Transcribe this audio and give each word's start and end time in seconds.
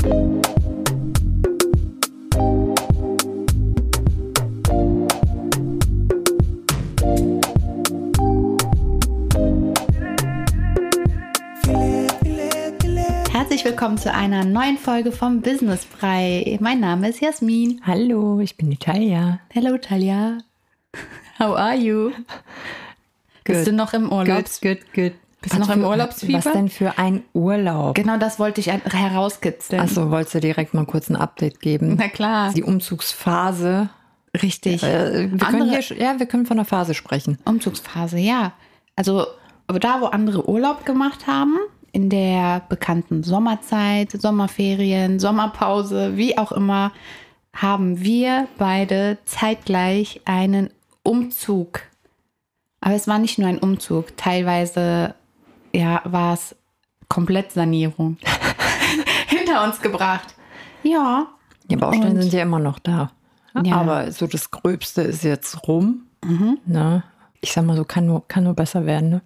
Herzlich 0.00 0.14
willkommen 13.64 13.98
zu 13.98 14.10
einer 14.14 14.44
neuen 14.46 14.78
Folge 14.78 15.12
vom 15.12 15.42
Business 15.42 15.84
Brei. 15.84 16.56
Mein 16.62 16.80
Name 16.80 17.10
ist 17.10 17.20
Jasmin. 17.20 17.82
Hallo, 17.84 18.40
ich 18.40 18.56
bin 18.56 18.72
Italia. 18.72 19.40
Hello 19.50 19.76
Talia. 19.76 20.38
How 21.38 21.54
are 21.54 21.76
you? 21.76 22.12
Bist 23.44 23.66
du 23.66 23.72
noch 23.72 23.92
im 23.92 24.10
Urlaub? 24.10 24.44
Good, 24.44 24.62
good, 24.62 24.94
good. 24.94 25.12
Bist 25.42 25.54
du 25.54 25.58
noch 25.58 25.70
im 25.70 25.84
Urlaubsfieber? 25.84 26.44
Was 26.44 26.52
denn 26.52 26.68
für 26.68 26.98
ein 26.98 27.22
Urlaub? 27.32 27.94
Genau 27.94 28.18
das 28.18 28.38
wollte 28.38 28.60
ich 28.60 28.68
herauskitzeln. 28.68 29.80
Achso, 29.80 30.10
wolltest 30.10 30.34
du 30.34 30.40
direkt 30.40 30.74
mal 30.74 30.84
kurz 30.84 31.08
ein 31.08 31.16
Update 31.16 31.60
geben? 31.60 31.96
Na 31.98 32.08
klar. 32.08 32.52
Die 32.52 32.62
Umzugsphase. 32.62 33.88
Richtig. 34.42 34.82
Äh, 34.82 35.30
wir, 35.30 35.38
können 35.38 35.62
Andere- 35.62 35.78
hier, 35.80 35.96
ja, 35.96 36.18
wir 36.18 36.26
können 36.26 36.46
von 36.46 36.56
der 36.56 36.66
Phase 36.66 36.94
sprechen. 36.94 37.38
Umzugsphase, 37.44 38.18
ja. 38.18 38.52
Also 38.96 39.26
aber 39.66 39.78
da, 39.78 40.00
wo 40.00 40.06
andere 40.06 40.48
Urlaub 40.48 40.84
gemacht 40.84 41.28
haben, 41.28 41.56
in 41.92 42.10
der 42.10 42.62
bekannten 42.68 43.22
Sommerzeit, 43.22 44.10
Sommerferien, 44.10 45.20
Sommerpause, 45.20 46.16
wie 46.16 46.36
auch 46.36 46.50
immer, 46.50 46.90
haben 47.54 48.00
wir 48.00 48.48
beide 48.58 49.18
zeitgleich 49.26 50.22
einen 50.24 50.70
Umzug. 51.04 51.82
Aber 52.80 52.96
es 52.96 53.06
war 53.06 53.20
nicht 53.20 53.38
nur 53.38 53.48
ein 53.48 53.58
Umzug, 53.58 54.16
teilweise 54.16 55.14
ja, 55.74 56.00
war 56.04 56.34
es 56.34 56.54
komplett 57.08 57.52
Sanierung 57.52 58.16
hinter 59.26 59.64
uns 59.64 59.80
gebracht. 59.80 60.34
Ja, 60.82 61.28
Die 61.68 61.76
Baustellen 61.76 62.16
Und- 62.16 62.22
sind 62.22 62.32
ja 62.32 62.42
immer 62.42 62.58
noch 62.58 62.78
da. 62.78 63.10
Ja. 63.64 63.76
Aber 63.76 64.12
so 64.12 64.26
das 64.28 64.50
Gröbste 64.50 65.02
ist 65.02 65.24
jetzt 65.24 65.66
rum. 65.66 66.06
Ne? 66.66 67.02
Ich 67.40 67.52
sag 67.52 67.64
mal 67.64 67.76
so, 67.76 67.84
kann 67.84 68.06
nur, 68.06 68.26
kann 68.28 68.44
nur 68.44 68.54
besser 68.54 68.86
werden. 68.86 69.10
Ne? 69.10 69.22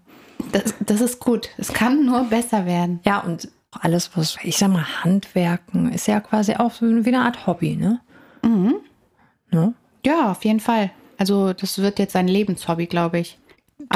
das, 0.53 0.75
das 0.81 1.01
ist 1.01 1.21
gut. 1.21 1.51
Es 1.59 1.73
kann 1.73 2.07
nur 2.07 2.25
besser 2.25 2.65
werden. 2.65 3.01
Ja, 3.05 3.19
und 3.21 3.49
alles, 3.73 4.17
was, 4.17 4.37
ich 4.43 4.57
sag 4.57 4.71
mal, 4.71 4.87
Handwerken 5.03 5.93
ist 5.93 6.07
ja 6.07 6.21
quasi 6.21 6.55
auch 6.55 6.71
so 6.73 6.87
wie 6.87 7.09
eine 7.09 7.23
Art 7.25 7.47
Hobby, 7.47 7.77
ne? 7.77 8.01
Ne? 9.51 9.75
Ja, 10.07 10.31
auf 10.31 10.45
jeden 10.45 10.61
Fall. 10.61 10.91
Also 11.19 11.53
das 11.53 11.79
wird 11.79 11.99
jetzt 11.99 12.17
ein 12.17 12.29
Lebenshobby, 12.29 12.87
glaube 12.87 13.19
ich. 13.21 13.39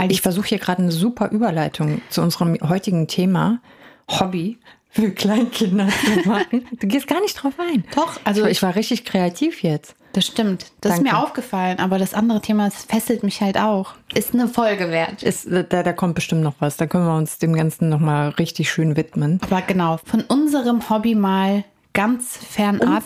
Ich 0.09 0.23
versuche 0.23 0.48
hier 0.48 0.59
gerade 0.59 0.83
eine 0.83 0.93
super 0.93 1.31
Überleitung 1.31 2.01
zu 2.09 2.23
unserem 2.23 2.57
heutigen 2.69 3.07
Thema 3.07 3.61
Hobby 4.09 4.59
für 4.91 5.11
Kleinkinder 5.11 5.89
zu 5.89 6.20
machen. 6.29 6.67
Du 6.81 6.87
gehst 6.87 7.07
gar 7.07 7.20
nicht 7.20 7.35
drauf 7.35 7.55
ein. 7.59 7.85
Doch, 7.95 8.19
also 8.25 8.45
ich, 8.45 8.53
ich 8.53 8.62
war 8.62 8.75
richtig 8.75 9.05
kreativ 9.05 9.62
jetzt. 9.62 9.95
Das 10.12 10.27
stimmt. 10.27 10.73
Das 10.81 10.93
ist 10.93 10.98
Danke. 10.98 11.12
mir 11.15 11.23
aufgefallen, 11.23 11.79
aber 11.79 11.98
das 11.98 12.15
andere 12.15 12.41
Thema, 12.41 12.65
das 12.65 12.85
fesselt 12.85 13.23
mich 13.23 13.41
halt 13.41 13.59
auch. 13.59 13.95
Ist 14.15 14.35
eine 14.35 14.48
Folge 14.48 14.91
wert. 14.91 15.23
Ist, 15.23 15.48
da, 15.51 15.62
da 15.62 15.92
kommt 15.92 16.15
bestimmt 16.15 16.42
noch 16.42 16.55
was. 16.61 16.77
Da 16.77 16.87
können 16.87 17.07
wir 17.07 17.17
uns 17.17 17.39
dem 17.39 17.53
Ganzen 17.53 17.89
nochmal 17.89 18.31
richtig 18.31 18.70
schön 18.70 18.97
widmen. 18.97 19.39
Aber 19.42 19.63
genau, 19.63 19.98
von 20.05 20.23
unserem 20.23 20.89
Hobby 20.89 21.15
mal 21.15 21.65
ganz 21.92 22.37
fernab. 22.37 23.03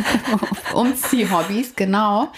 Umzieh-Hobbys, 0.74 1.74
genau. 1.74 2.28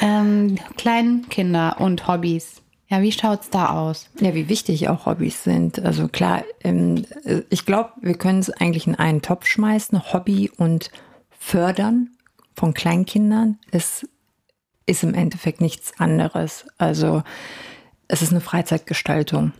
Ähm, 0.00 0.58
Kleinkinder 0.76 1.76
und 1.80 2.06
Hobbys. 2.06 2.57
Ja, 2.90 3.02
wie 3.02 3.12
schaut's 3.12 3.50
da 3.50 3.68
aus? 3.68 4.08
Ja, 4.18 4.34
wie 4.34 4.48
wichtig 4.48 4.88
auch 4.88 5.04
Hobbys 5.04 5.44
sind. 5.44 5.78
Also 5.78 6.08
klar, 6.08 6.42
ähm, 6.64 7.04
äh, 7.24 7.42
ich 7.50 7.66
glaube, 7.66 7.90
wir 8.00 8.14
können 8.14 8.38
es 8.38 8.50
eigentlich 8.50 8.86
in 8.86 8.94
einen 8.94 9.20
Topf 9.20 9.46
schmeißen. 9.46 10.12
Hobby 10.12 10.50
und 10.56 10.90
Fördern 11.30 12.10
von 12.54 12.72
Kleinkindern 12.72 13.58
ist, 13.70 14.08
ist 14.86 15.02
im 15.02 15.14
Endeffekt 15.14 15.60
nichts 15.60 15.92
anderes. 15.98 16.66
Also 16.78 17.22
es 18.08 18.22
ist 18.22 18.32
eine 18.32 18.40
Freizeitgestaltung. 18.40 19.52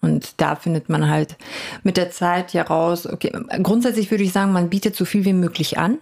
Und 0.00 0.40
da 0.40 0.56
findet 0.56 0.88
man 0.88 1.10
halt 1.10 1.36
mit 1.82 1.98
der 1.98 2.10
Zeit 2.10 2.54
ja 2.54 2.62
raus, 2.62 3.06
okay, 3.06 3.30
grundsätzlich 3.62 4.10
würde 4.10 4.24
ich 4.24 4.32
sagen, 4.32 4.52
man 4.52 4.70
bietet 4.70 4.96
so 4.96 5.04
viel 5.04 5.26
wie 5.26 5.34
möglich 5.34 5.78
an. 5.78 5.98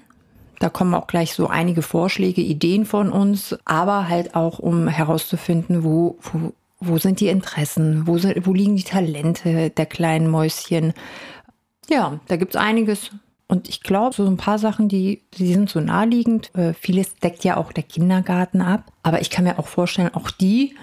Da 0.61 0.69
kommen 0.69 0.95
auch 0.95 1.09
gleich 1.09 1.35
so 1.35 1.49
einige 1.49 1.83
Vorschläge, 1.83 2.41
Ideen 2.41 2.85
von 2.85 3.11
uns, 3.11 3.57
aber 3.65 4.09
halt 4.09 4.37
auch, 4.37 4.61
um 4.61 4.87
herauszufinden, 4.87 5.83
wo, 5.83 6.17
wo, 6.21 6.53
wo 6.81 6.99
sind 6.99 7.21
die 7.21 7.29
Interessen, 7.29 8.07
wo, 8.07 8.19
sind, 8.19 8.47
wo 8.47 8.53
liegen 8.55 8.77
die 8.77 8.85
Talente 8.85 9.71
der 9.71 9.87
kleinen 9.87 10.29
Mäuschen. 10.29 10.95
Ja, 11.89 12.21
da 12.29 12.37
gibt's 12.37 12.57
einiges. 12.57 13.11
Und 13.49 13.69
ich 13.69 13.83
glaube, 13.83 14.15
so 14.15 14.27
ein 14.27 14.37
paar 14.37 14.59
Sachen, 14.59 14.89
die, 14.89 15.23
die 15.35 15.53
sind 15.53 15.71
so 15.71 15.81
naheliegend. 15.81 16.55
Äh, 16.55 16.75
vieles 16.75 17.17
deckt 17.17 17.45
ja 17.45 17.57
auch 17.57 17.73
der 17.73 17.83
Kindergarten 17.83 18.61
ab. 18.61 18.93
Aber 19.03 19.21
ich 19.23 19.31
kann 19.31 19.45
mir 19.45 19.59
auch 19.59 19.67
vorstellen, 19.69 20.15
auch 20.15 20.31
die 20.31 20.77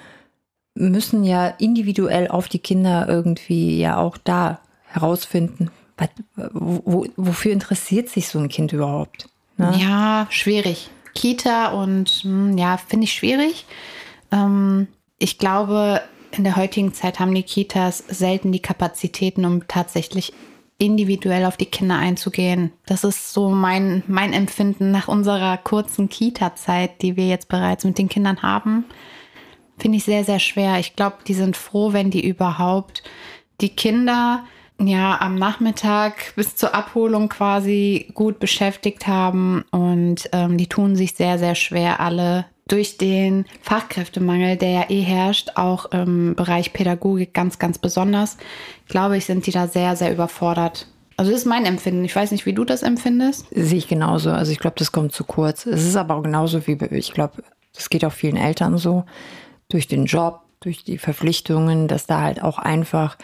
müssen 0.74 1.24
ja 1.24 1.48
individuell 1.48 2.28
auf 2.28 2.50
die 2.50 2.60
Kinder 2.60 3.08
irgendwie 3.08 3.80
ja 3.80 3.98
auch 3.98 4.18
da 4.18 4.60
herausfinden, 4.88 5.70
was, 5.98 6.10
wo- 6.36 7.06
wofür 7.16 7.52
interessiert 7.54 8.10
sich 8.10 8.28
so 8.28 8.40
ein 8.40 8.50
Kind 8.50 8.74
überhaupt? 8.74 9.30
Ne? 9.58 9.78
Ja, 9.80 10.28
schwierig. 10.30 10.90
Kita 11.14 11.68
und 11.70 12.10
hm, 12.24 12.58
ja, 12.58 12.76
finde 12.78 13.06
ich 13.06 13.14
schwierig. 13.14 13.66
Ähm, 14.32 14.88
ich 15.18 15.38
glaube, 15.38 16.02
in 16.32 16.44
der 16.44 16.56
heutigen 16.56 16.94
Zeit 16.94 17.20
haben 17.20 17.34
die 17.34 17.44
Kitas 17.44 18.00
selten 18.08 18.52
die 18.52 18.62
Kapazitäten, 18.62 19.46
um 19.46 19.68
tatsächlich 19.68 20.34
individuell 20.78 21.46
auf 21.46 21.56
die 21.56 21.68
Kinder 21.68 21.98
einzugehen. 21.98 22.72
Das 22.86 23.04
ist 23.06 23.32
so 23.32 23.50
mein, 23.50 24.04
mein 24.08 24.34
Empfinden 24.34 24.92
nach 24.92 25.08
unserer 25.08 25.58
kurzen 25.58 26.10
Kita-Zeit, 26.10 27.02
die 27.02 27.16
wir 27.16 27.28
jetzt 27.28 27.48
bereits 27.48 27.86
mit 27.86 27.98
den 27.98 28.10
Kindern 28.10 28.42
haben. 28.42 28.86
Finde 29.78 29.98
ich 29.98 30.04
sehr, 30.04 30.24
sehr 30.26 30.40
schwer. 30.40 30.80
Ich 30.80 30.96
glaube, 30.96 31.18
die 31.28 31.34
sind 31.34 31.56
froh, 31.56 31.94
wenn 31.94 32.12
die 32.12 32.26
überhaupt 32.28 33.04
die 33.62 33.70
Kinder 33.70 34.44
ja 34.78 35.20
am 35.22 35.36
Nachmittag 35.36 36.34
bis 36.36 36.58
zur 36.58 36.76
Abholung 36.76 37.30
quasi 37.30 38.10
gut 38.14 38.40
beschäftigt 38.40 39.08
haben. 39.08 39.64
Und 39.72 40.30
ähm, 40.34 40.58
die 40.58 40.68
tun 40.68 40.98
sich 40.98 41.14
sehr, 41.14 41.40
sehr 41.40 41.56
schwer 41.56 42.02
alle 42.02 42.46
durch 42.68 42.98
den 42.98 43.46
Fachkräftemangel, 43.62 44.58
der 44.58 44.70
ja 44.70 44.90
eh 44.90 45.02
herrscht, 45.02 45.52
auch 45.56 45.92
im 45.92 46.36
Bereich 46.36 46.74
Pädagogik 46.74 47.34
ganz, 47.34 47.60
ganz 47.60 47.78
besonders, 47.78 48.38
glaube 48.88 49.18
ich, 49.18 49.26
sind 49.26 49.46
die 49.46 49.52
da 49.52 49.68
sehr, 49.68 49.96
sehr 49.96 50.12
überfordert. 50.12 50.88
Also 51.18 51.32
das 51.32 51.42
ist 51.42 51.46
mein 51.46 51.66
Empfinden. 51.66 52.04
Ich 52.04 52.16
weiß 52.16 52.32
nicht, 52.32 52.46
wie 52.46 52.54
du 52.54 52.66
das 52.66 52.84
empfindest. 52.84 53.46
Sehe 53.52 53.78
ich 53.78 53.88
genauso. 53.88 54.32
Also 54.32 54.52
ich 54.52 54.60
glaube, 54.60 54.76
das 54.80 54.92
kommt 54.92 55.14
zu 55.14 55.24
kurz. 55.24 55.66
Es 55.66 55.86
ist 55.86 55.96
aber 55.96 56.16
auch 56.16 56.24
genauso 56.24 56.66
wie, 56.68 56.78
ich 56.92 57.14
glaube, 57.14 57.44
das 57.74 57.90
geht 57.90 58.04
auch 58.04 58.12
vielen 58.12 58.38
Eltern 58.38 58.78
so, 58.78 59.06
durch 59.70 59.88
den 59.88 60.06
Job, 60.06 60.42
durch 60.60 60.84
die 60.84 60.98
Verpflichtungen, 60.98 61.88
dass 61.88 62.08
da 62.08 62.22
halt 62.22 62.42
auch 62.42 62.58
einfach 62.58 63.18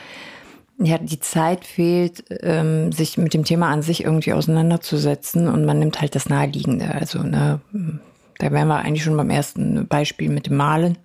ja, 0.77 0.97
die 0.97 1.19
Zeit 1.19 1.65
fehlt, 1.65 2.23
ähm, 2.41 2.91
sich 2.91 3.17
mit 3.17 3.33
dem 3.33 3.43
Thema 3.43 3.69
an 3.69 3.81
sich 3.81 4.03
irgendwie 4.03 4.33
auseinanderzusetzen 4.33 5.47
und 5.47 5.65
man 5.65 5.79
nimmt 5.79 6.01
halt 6.01 6.15
das 6.15 6.27
Naheliegende. 6.27 6.93
Also, 6.93 7.21
ne, 7.21 7.59
da 8.41 8.51
wären 8.51 8.69
wir 8.69 8.79
eigentlich 8.79 9.03
schon 9.03 9.17
beim 9.17 9.29
ersten 9.29 9.87
Beispiel 9.87 10.29
mit 10.29 10.47
dem 10.47 10.57
Malen. 10.57 10.97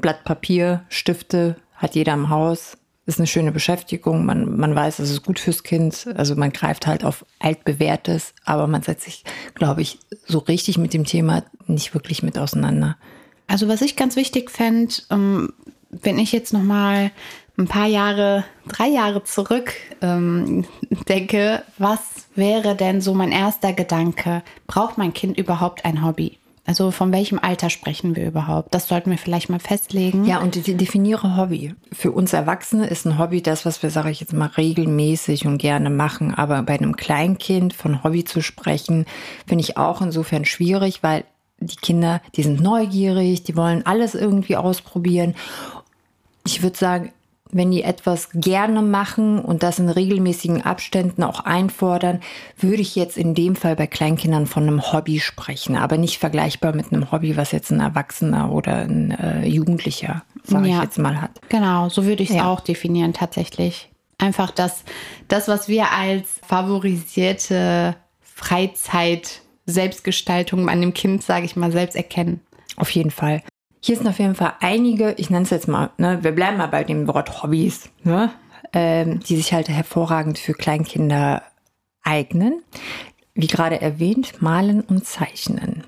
Blatt 0.00 0.22
Papier, 0.24 0.84
Stifte 0.88 1.56
hat 1.74 1.96
jeder 1.96 2.14
im 2.14 2.30
Haus. 2.30 2.78
Ist 3.04 3.18
eine 3.18 3.26
schöne 3.26 3.50
Beschäftigung. 3.50 4.24
Man, 4.24 4.56
man 4.56 4.74
weiß, 4.74 5.00
es 5.00 5.10
ist 5.10 5.24
gut 5.24 5.40
fürs 5.40 5.64
Kind. 5.64 6.08
Also 6.16 6.36
man 6.36 6.52
greift 6.52 6.86
halt 6.86 7.04
auf 7.04 7.26
altbewährtes, 7.40 8.32
aber 8.44 8.68
man 8.68 8.82
setzt 8.82 9.04
sich, 9.04 9.24
glaube 9.54 9.82
ich, 9.82 9.98
so 10.24 10.38
richtig 10.38 10.78
mit 10.78 10.94
dem 10.94 11.04
Thema 11.04 11.42
nicht 11.66 11.94
wirklich 11.94 12.22
mit 12.22 12.38
auseinander. 12.38 12.96
Also 13.48 13.66
was 13.66 13.82
ich 13.82 13.96
ganz 13.96 14.14
wichtig 14.14 14.50
fände, 14.50 14.94
ähm, 15.10 15.52
wenn 15.90 16.18
ich 16.18 16.30
jetzt 16.30 16.52
noch 16.52 16.62
mal 16.62 17.10
ein 17.58 17.68
paar 17.68 17.86
Jahre, 17.86 18.44
drei 18.68 18.88
Jahre 18.88 19.24
zurück 19.24 19.72
ähm, 20.02 20.64
denke, 21.08 21.62
was 21.78 22.00
wäre 22.34 22.74
denn 22.74 23.00
so 23.00 23.14
mein 23.14 23.32
erster 23.32 23.72
Gedanke? 23.72 24.42
Braucht 24.66 24.98
mein 24.98 25.14
Kind 25.14 25.38
überhaupt 25.38 25.84
ein 25.84 26.04
Hobby? 26.04 26.38
Also 26.68 26.90
von 26.90 27.12
welchem 27.12 27.38
Alter 27.38 27.70
sprechen 27.70 28.16
wir 28.16 28.26
überhaupt? 28.26 28.74
Das 28.74 28.88
sollten 28.88 29.10
wir 29.10 29.18
vielleicht 29.18 29.48
mal 29.48 29.60
festlegen. 29.60 30.24
Ja, 30.24 30.40
und 30.40 30.66
de- 30.66 30.74
definiere 30.74 31.36
Hobby. 31.36 31.74
Für 31.92 32.10
uns 32.10 32.32
Erwachsene 32.32 32.88
ist 32.88 33.06
ein 33.06 33.18
Hobby 33.18 33.40
das, 33.40 33.64
was 33.64 33.84
wir, 33.84 33.90
sage 33.90 34.10
ich 34.10 34.18
jetzt 34.18 34.32
mal, 34.32 34.48
regelmäßig 34.48 35.46
und 35.46 35.58
gerne 35.58 35.90
machen. 35.90 36.34
Aber 36.34 36.60
bei 36.62 36.74
einem 36.74 36.96
Kleinkind 36.96 37.72
von 37.72 38.02
Hobby 38.02 38.24
zu 38.24 38.42
sprechen, 38.42 39.06
finde 39.46 39.62
ich 39.62 39.76
auch 39.76 40.02
insofern 40.02 40.44
schwierig, 40.44 41.04
weil 41.04 41.24
die 41.60 41.76
Kinder, 41.76 42.20
die 42.34 42.42
sind 42.42 42.60
neugierig, 42.60 43.44
die 43.44 43.56
wollen 43.56 43.86
alles 43.86 44.16
irgendwie 44.16 44.56
ausprobieren. 44.56 45.36
Ich 46.44 46.64
würde 46.64 46.76
sagen, 46.76 47.12
wenn 47.50 47.70
die 47.70 47.82
etwas 47.82 48.28
gerne 48.34 48.82
machen 48.82 49.38
und 49.38 49.62
das 49.62 49.78
in 49.78 49.88
regelmäßigen 49.88 50.62
Abständen 50.62 51.22
auch 51.22 51.40
einfordern, 51.40 52.20
würde 52.58 52.82
ich 52.82 52.96
jetzt 52.96 53.16
in 53.16 53.34
dem 53.34 53.54
Fall 53.56 53.76
bei 53.76 53.86
Kleinkindern 53.86 54.46
von 54.46 54.64
einem 54.64 54.92
Hobby 54.92 55.20
sprechen, 55.20 55.76
aber 55.76 55.96
nicht 55.96 56.18
vergleichbar 56.18 56.74
mit 56.74 56.92
einem 56.92 57.12
Hobby, 57.12 57.36
was 57.36 57.52
jetzt 57.52 57.70
ein 57.70 57.80
Erwachsener 57.80 58.50
oder 58.52 58.76
ein 58.78 59.12
äh, 59.12 59.46
Jugendlicher, 59.46 60.22
sage 60.44 60.68
Ja. 60.68 60.76
ich 60.78 60.82
jetzt 60.82 60.98
mal, 60.98 61.20
hat. 61.20 61.30
Genau, 61.48 61.88
so 61.88 62.04
würde 62.04 62.22
ich 62.22 62.30
es 62.30 62.36
Ja. 62.36 62.50
auch 62.50 62.60
definieren 62.60 63.12
tatsächlich. 63.12 63.88
Einfach 64.18 64.50
das, 64.50 64.82
das, 65.28 65.46
was 65.46 65.68
wir 65.68 65.92
als 65.92 66.40
favorisierte 66.46 67.96
Freizeit, 68.22 69.40
Selbstgestaltung 69.66 70.68
an 70.68 70.80
dem 70.80 70.94
Kind, 70.94 71.22
sage 71.22 71.44
ich 71.46 71.56
mal, 71.56 71.72
selbst 71.72 71.96
erkennen. 71.96 72.40
Auf 72.76 72.90
jeden 72.90 73.10
Fall. 73.10 73.42
Hier 73.86 73.96
sind 73.96 74.08
auf 74.08 74.18
jeden 74.18 74.34
Fall 74.34 74.54
einige, 74.58 75.12
ich 75.16 75.30
nenne 75.30 75.44
es 75.44 75.50
jetzt 75.50 75.68
mal, 75.68 75.90
ne, 75.96 76.18
wir 76.22 76.32
bleiben 76.32 76.56
mal 76.56 76.66
bei 76.66 76.82
dem 76.82 77.06
Wort 77.06 77.40
Hobbys, 77.44 77.88
ne, 78.02 78.32
ähm, 78.72 79.20
die 79.20 79.36
sich 79.36 79.52
halt 79.52 79.68
hervorragend 79.68 80.40
für 80.40 80.54
Kleinkinder 80.54 81.44
eignen. 82.02 82.64
Wie 83.34 83.46
gerade 83.46 83.80
erwähnt, 83.80 84.42
malen 84.42 84.80
und 84.80 85.06
zeichnen. 85.06 85.84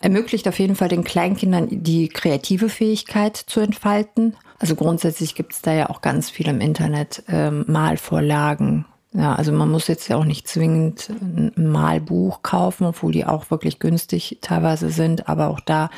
Ermöglicht 0.00 0.48
auf 0.48 0.58
jeden 0.58 0.74
Fall 0.74 0.88
den 0.88 1.04
Kleinkindern 1.04 1.68
die 1.70 2.08
kreative 2.08 2.68
Fähigkeit 2.68 3.36
zu 3.36 3.60
entfalten. 3.60 4.34
Also 4.58 4.74
grundsätzlich 4.74 5.36
gibt 5.36 5.52
es 5.52 5.62
da 5.62 5.72
ja 5.72 5.90
auch 5.90 6.00
ganz 6.00 6.28
viel 6.28 6.48
im 6.48 6.60
Internet, 6.60 7.22
ähm, 7.28 7.64
Malvorlagen, 7.68 8.84
ja, 9.14 9.34
also 9.34 9.52
man 9.52 9.70
muss 9.70 9.88
jetzt 9.88 10.08
ja 10.08 10.16
auch 10.16 10.24
nicht 10.24 10.48
zwingend 10.48 11.10
ein 11.10 11.52
Malbuch 11.70 12.42
kaufen, 12.42 12.86
obwohl 12.86 13.12
die 13.12 13.26
auch 13.26 13.50
wirklich 13.50 13.78
günstig 13.78 14.38
teilweise 14.40 14.88
sind, 14.88 15.28
aber 15.28 15.48
auch 15.48 15.60
da 15.60 15.90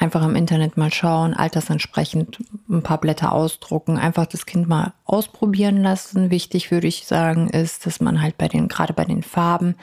einfach 0.00 0.24
im 0.24 0.34
Internet 0.34 0.76
mal 0.76 0.92
schauen, 0.92 1.34
altersentsprechend 1.34 2.38
ein 2.68 2.82
paar 2.82 2.98
Blätter 2.98 3.32
ausdrucken, 3.32 3.98
einfach 3.98 4.26
das 4.26 4.46
Kind 4.46 4.66
mal 4.66 4.94
ausprobieren 5.04 5.82
lassen. 5.82 6.30
Wichtig 6.30 6.70
würde 6.70 6.86
ich 6.86 7.06
sagen, 7.06 7.50
ist, 7.50 7.86
dass 7.86 8.00
man 8.00 8.22
halt 8.22 8.38
bei 8.38 8.48
den, 8.48 8.68
gerade 8.68 8.94
bei 8.94 9.04
den 9.04 9.22
Farben 9.22 9.76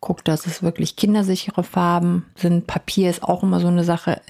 guckt, 0.00 0.26
dass 0.28 0.46
es 0.46 0.62
wirklich 0.62 0.96
kindersichere 0.96 1.62
Farben 1.62 2.26
sind. 2.34 2.66
Papier 2.66 3.10
ist 3.10 3.22
auch 3.22 3.42
immer 3.42 3.60
so 3.60 3.68
eine 3.68 3.84
Sache. 3.84 4.20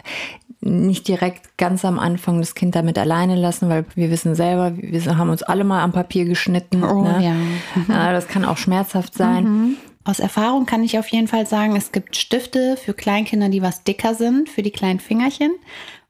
Nicht 0.60 1.08
direkt 1.08 1.56
ganz 1.56 1.86
am 1.86 1.98
Anfang 1.98 2.38
das 2.40 2.54
Kind 2.54 2.74
damit 2.74 2.98
alleine 2.98 3.34
lassen, 3.34 3.70
weil 3.70 3.86
wir 3.94 4.10
wissen 4.10 4.34
selber, 4.34 4.76
wir 4.76 5.16
haben 5.16 5.30
uns 5.30 5.42
alle 5.42 5.64
mal 5.64 5.82
am 5.82 5.92
Papier 5.92 6.26
geschnitten. 6.26 6.84
Oh, 6.84 7.02
ne? 7.02 7.24
ja. 7.24 7.32
Mhm. 7.32 7.86
Das 7.88 8.28
kann 8.28 8.44
auch 8.44 8.58
schmerzhaft 8.58 9.14
sein. 9.14 9.44
Mhm. 9.44 9.76
Aus 10.04 10.18
Erfahrung 10.18 10.66
kann 10.66 10.82
ich 10.82 10.98
auf 10.98 11.08
jeden 11.08 11.28
Fall 11.28 11.46
sagen, 11.46 11.76
es 11.76 11.92
gibt 11.92 12.16
Stifte 12.16 12.76
für 12.76 12.94
Kleinkinder, 12.94 13.48
die 13.48 13.62
was 13.62 13.84
dicker 13.84 14.14
sind, 14.14 14.48
für 14.48 14.62
die 14.62 14.70
kleinen 14.70 15.00
Fingerchen. 15.00 15.52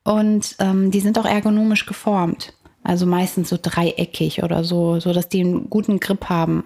Und 0.05 0.57
ähm, 0.61 0.91
die 0.91 1.01
sind 1.01 1.19
auch 1.19 1.25
ergonomisch 1.25 1.87
geformt. 1.87 2.55
Also 2.83 3.05
meistens 3.05 3.49
so 3.49 3.59
dreieckig 3.61 4.43
oder 4.43 4.65
so, 4.65 5.01
so 5.01 5.13
dass 5.13 5.29
die 5.29 5.41
einen 5.41 5.69
guten 5.69 6.01
Grip 6.01 6.29
haben. 6.29 6.65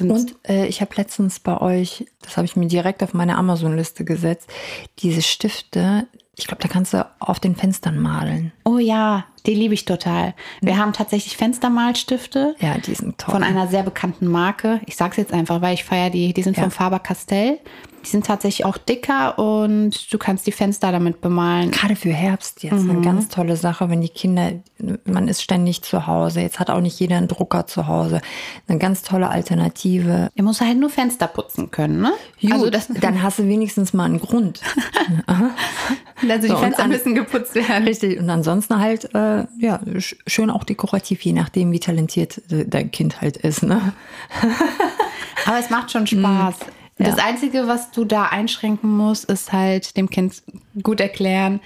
Und 0.00 0.36
äh, 0.46 0.66
ich 0.66 0.80
habe 0.80 0.94
letztens 0.96 1.40
bei 1.40 1.58
euch, 1.60 2.06
das 2.20 2.36
habe 2.36 2.44
ich 2.44 2.56
mir 2.56 2.66
direkt 2.66 3.02
auf 3.02 3.14
meine 3.14 3.36
Amazon-Liste 3.36 4.04
gesetzt, 4.04 4.48
diese 4.98 5.22
Stifte, 5.22 6.06
ich 6.36 6.46
glaube, 6.46 6.62
da 6.62 6.68
kannst 6.68 6.92
du 6.92 7.06
auf 7.18 7.40
den 7.40 7.56
Fenstern 7.56 7.98
malen. 7.98 8.52
Oh 8.64 8.78
ja, 8.78 9.24
die 9.46 9.54
liebe 9.54 9.74
ich 9.74 9.84
total. 9.84 10.34
Wir 10.60 10.74
mhm. 10.74 10.78
haben 10.78 10.92
tatsächlich 10.92 11.36
Fenstermalstifte. 11.36 12.56
Ja, 12.58 12.78
die 12.78 12.94
sind 12.94 13.18
toll. 13.18 13.32
Von 13.32 13.42
einer 13.42 13.68
sehr 13.68 13.82
bekannten 13.82 14.26
Marke. 14.26 14.80
Ich 14.86 14.96
sage 14.96 15.12
es 15.12 15.16
jetzt 15.16 15.32
einfach, 15.32 15.60
weil 15.60 15.74
ich 15.74 15.84
feiere 15.84 16.10
die. 16.10 16.32
Die 16.32 16.42
sind 16.42 16.56
ja. 16.56 16.64
von 16.64 16.70
Faber-Castell. 16.70 17.58
Die 18.06 18.10
sind 18.10 18.24
tatsächlich 18.24 18.64
auch 18.64 18.78
dicker 18.78 19.36
und 19.36 20.12
du 20.12 20.18
kannst 20.18 20.46
die 20.46 20.52
Fenster 20.52 20.92
damit 20.92 21.20
bemalen. 21.20 21.72
Gerade 21.72 21.96
für 21.96 22.12
Herbst 22.12 22.62
jetzt 22.62 22.84
mhm. 22.84 22.90
eine 22.90 23.00
ganz 23.00 23.26
tolle 23.26 23.56
Sache, 23.56 23.90
wenn 23.90 24.00
die 24.00 24.08
Kinder, 24.08 24.52
man 25.04 25.26
ist 25.26 25.42
ständig 25.42 25.82
zu 25.82 26.06
Hause. 26.06 26.40
Jetzt 26.40 26.60
hat 26.60 26.70
auch 26.70 26.80
nicht 26.80 27.00
jeder 27.00 27.16
einen 27.16 27.26
Drucker 27.26 27.66
zu 27.66 27.88
Hause. 27.88 28.20
Eine 28.68 28.78
ganz 28.78 29.02
tolle 29.02 29.28
Alternative. 29.28 30.30
Er 30.36 30.44
muss 30.44 30.60
halt 30.60 30.78
nur 30.78 30.88
Fenster 30.88 31.26
putzen 31.26 31.72
können, 31.72 32.00
ne? 32.00 32.12
Gut, 32.40 32.52
also 32.52 32.70
das, 32.70 32.86
dann 32.86 33.24
hast 33.24 33.40
du 33.40 33.48
wenigstens 33.48 33.92
mal 33.92 34.04
einen 34.04 34.20
Grund. 34.20 34.60
also 35.26 36.42
die 36.42 36.46
so, 36.46 36.56
Fenster 36.58 36.86
müssen 36.86 37.16
geputzt 37.16 37.56
werden. 37.56 37.88
Richtig. 37.88 38.20
Und 38.20 38.30
ansonsten 38.30 38.78
halt, 38.78 39.12
äh, 39.16 39.35
ja, 39.58 39.80
schön 40.26 40.50
auch 40.50 40.64
dekorativ, 40.64 41.22
je 41.22 41.32
nachdem, 41.32 41.72
wie 41.72 41.80
talentiert 41.80 42.42
dein 42.48 42.90
Kind 42.90 43.20
halt 43.20 43.36
ist, 43.36 43.62
ne? 43.62 43.92
Aber 45.46 45.58
es 45.58 45.70
macht 45.70 45.90
schon 45.90 46.06
Spaß. 46.06 46.58
Mhm. 46.58 46.72
Ja. 46.98 47.10
Das 47.10 47.18
Einzige, 47.18 47.68
was 47.68 47.90
du 47.90 48.04
da 48.04 48.24
einschränken 48.24 48.96
musst, 48.96 49.26
ist 49.26 49.52
halt 49.52 49.96
dem 49.96 50.08
Kind 50.08 50.42
gut 50.82 51.00
erklären, 51.00 51.60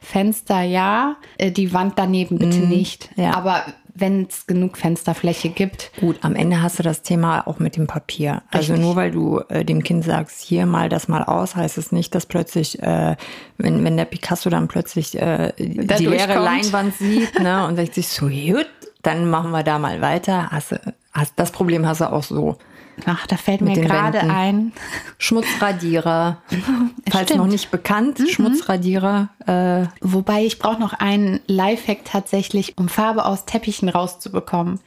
Fenster 0.00 0.62
ja, 0.62 1.16
äh, 1.38 1.50
die 1.50 1.72
Wand 1.72 1.94
daneben 1.96 2.38
bitte 2.38 2.58
mhm. 2.58 2.68
nicht. 2.68 3.10
Ja. 3.16 3.34
Aber 3.34 3.64
wenn 3.94 4.26
es 4.28 4.46
genug 4.46 4.76
Fensterfläche 4.76 5.48
gibt. 5.48 5.92
Gut, 6.00 6.18
am 6.22 6.34
Ende 6.34 6.60
hast 6.60 6.78
du 6.78 6.82
das 6.82 7.02
Thema 7.02 7.46
auch 7.46 7.60
mit 7.60 7.76
dem 7.76 7.86
Papier. 7.86 8.42
Also 8.50 8.58
Richtig. 8.58 8.70
Also 8.72 8.82
nur 8.82 8.96
weil 8.96 9.10
du 9.12 9.40
äh, 9.48 9.64
dem 9.64 9.82
Kind 9.82 10.04
sagst, 10.04 10.40
hier 10.42 10.66
mal 10.66 10.88
das 10.88 11.06
mal 11.08 11.22
aus, 11.22 11.54
heißt 11.54 11.78
es 11.78 11.92
nicht, 11.92 12.14
dass 12.14 12.26
plötzlich, 12.26 12.82
äh, 12.82 13.16
wenn, 13.56 13.84
wenn 13.84 13.96
der 13.96 14.04
Picasso 14.04 14.50
dann 14.50 14.68
plötzlich 14.68 15.18
äh, 15.20 15.52
die 15.58 16.06
leere 16.06 16.42
Leinwand 16.42 16.94
sieht 16.96 17.38
ne, 17.40 17.66
und 17.66 17.76
sagt 17.76 17.94
sich 17.94 18.08
so, 18.08 18.26
gut, 18.26 18.68
dann 19.02 19.30
machen 19.30 19.52
wir 19.52 19.62
da 19.62 19.78
mal 19.78 20.00
weiter. 20.00 20.50
Hast, 20.50 20.74
hast, 21.12 21.34
das 21.36 21.52
Problem 21.52 21.86
hast 21.86 22.00
du 22.00 22.10
auch 22.10 22.24
so. 22.24 22.58
Ach, 23.06 23.26
da 23.26 23.36
fällt 23.36 23.60
mir 23.60 23.74
gerade 23.74 24.20
ein. 24.20 24.72
Schmutzradierer. 25.18 26.42
Falls 27.10 27.28
Stimmt. 27.28 27.40
noch 27.40 27.50
nicht 27.50 27.70
bekannt, 27.70 28.18
mhm. 28.18 28.28
Schmutzradierer. 28.28 29.28
Äh. 29.46 29.86
Wobei 30.00 30.44
ich 30.44 30.58
brauche 30.58 30.80
noch 30.80 30.92
einen 30.92 31.40
Lifehack 31.46 32.04
tatsächlich, 32.04 32.78
um 32.78 32.88
Farbe 32.88 33.24
aus 33.24 33.44
Teppichen 33.44 33.88
rauszubekommen. 33.88 34.80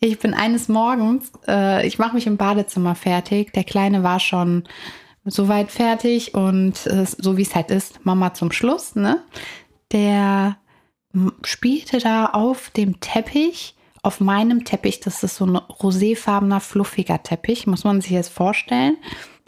Ich 0.00 0.18
bin 0.18 0.34
eines 0.34 0.68
Morgens, 0.68 1.30
äh, 1.46 1.86
ich 1.86 1.98
mache 1.98 2.14
mich 2.14 2.26
im 2.26 2.36
Badezimmer 2.36 2.94
fertig. 2.94 3.52
Der 3.52 3.64
Kleine 3.64 4.02
war 4.02 4.18
schon 4.18 4.64
soweit 5.24 5.70
fertig 5.70 6.34
und 6.34 6.86
äh, 6.86 7.06
so 7.06 7.36
wie 7.36 7.42
es 7.42 7.54
halt 7.54 7.70
ist, 7.70 8.04
Mama 8.04 8.34
zum 8.34 8.50
Schluss, 8.50 8.96
ne? 8.96 9.22
Der 9.92 10.56
spielte 11.44 11.98
da 11.98 12.26
auf 12.26 12.70
dem 12.70 13.00
Teppich 13.00 13.76
auf 14.02 14.20
meinem 14.20 14.64
Teppich, 14.64 15.00
das 15.00 15.22
ist 15.22 15.36
so 15.36 15.46
ein 15.46 15.56
roséfarbener, 15.56 16.60
fluffiger 16.60 17.22
Teppich, 17.22 17.66
muss 17.66 17.84
man 17.84 18.00
sich 18.00 18.10
jetzt 18.10 18.32
vorstellen, 18.32 18.96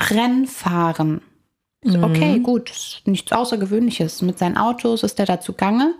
Rennfahren. 0.00 1.22
Mhm. 1.82 2.04
Okay, 2.04 2.38
gut, 2.38 3.02
nichts 3.04 3.32
Außergewöhnliches. 3.32 4.22
Mit 4.22 4.38
seinen 4.38 4.56
Autos 4.56 5.02
ist 5.02 5.18
er 5.18 5.26
dazu 5.26 5.52
gange. 5.52 5.94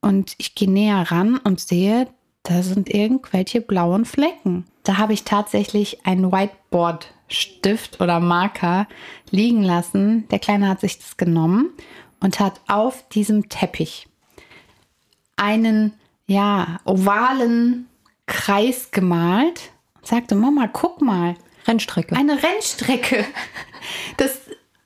Und 0.00 0.34
ich 0.38 0.54
gehe 0.54 0.70
näher 0.70 1.10
ran 1.10 1.38
und 1.38 1.60
sehe, 1.60 2.08
da 2.42 2.62
sind 2.62 2.92
irgendwelche 2.92 3.62
blauen 3.62 4.04
Flecken. 4.04 4.66
Da 4.82 4.98
habe 4.98 5.14
ich 5.14 5.24
tatsächlich 5.24 6.04
einen 6.04 6.30
Whiteboard-Stift 6.30 8.02
oder 8.02 8.20
Marker 8.20 8.86
liegen 9.30 9.62
lassen. 9.62 10.28
Der 10.28 10.38
Kleine 10.40 10.68
hat 10.68 10.80
sich 10.80 10.98
das 10.98 11.16
genommen 11.16 11.70
und 12.20 12.40
hat 12.40 12.60
auf 12.68 13.08
diesem 13.08 13.48
Teppich 13.48 14.06
einen 15.36 15.94
ja, 16.26 16.78
ovalen 16.84 17.88
Kreis 18.26 18.90
gemalt 18.90 19.72
und 19.96 20.06
sagte, 20.06 20.34
Mama, 20.34 20.68
guck 20.72 21.00
mal. 21.00 21.34
Rennstrecke. 21.66 22.14
Eine 22.16 22.42
Rennstrecke. 22.42 23.24
Das, 24.16 24.40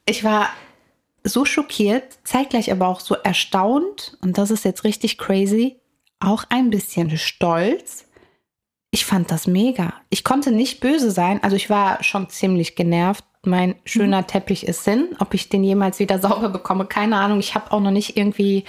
ich 0.06 0.24
war 0.24 0.48
so 1.22 1.44
schockiert, 1.44 2.18
zeitgleich 2.24 2.72
aber 2.72 2.88
auch 2.88 3.00
so 3.00 3.14
erstaunt, 3.14 4.16
und 4.22 4.38
das 4.38 4.50
ist 4.50 4.64
jetzt 4.64 4.84
richtig 4.84 5.18
crazy, 5.18 5.76
auch 6.20 6.44
ein 6.48 6.70
bisschen 6.70 7.16
stolz. 7.16 8.06
Ich 8.90 9.04
fand 9.04 9.30
das 9.30 9.46
mega. 9.46 9.94
Ich 10.10 10.24
konnte 10.24 10.50
nicht 10.50 10.80
böse 10.80 11.10
sein, 11.10 11.42
also 11.42 11.54
ich 11.54 11.70
war 11.70 12.02
schon 12.02 12.28
ziemlich 12.28 12.74
genervt. 12.74 13.24
Mein 13.44 13.76
schöner 13.84 14.22
mhm. 14.22 14.26
Teppich 14.26 14.66
ist 14.66 14.84
hin. 14.84 15.14
Ob 15.20 15.32
ich 15.32 15.48
den 15.48 15.62
jemals 15.62 16.00
wieder 16.00 16.18
sauber 16.18 16.48
bekomme, 16.48 16.86
keine 16.86 17.16
Ahnung. 17.16 17.38
Ich 17.38 17.54
habe 17.54 17.70
auch 17.70 17.80
noch 17.80 17.92
nicht 17.92 18.16
irgendwie 18.16 18.64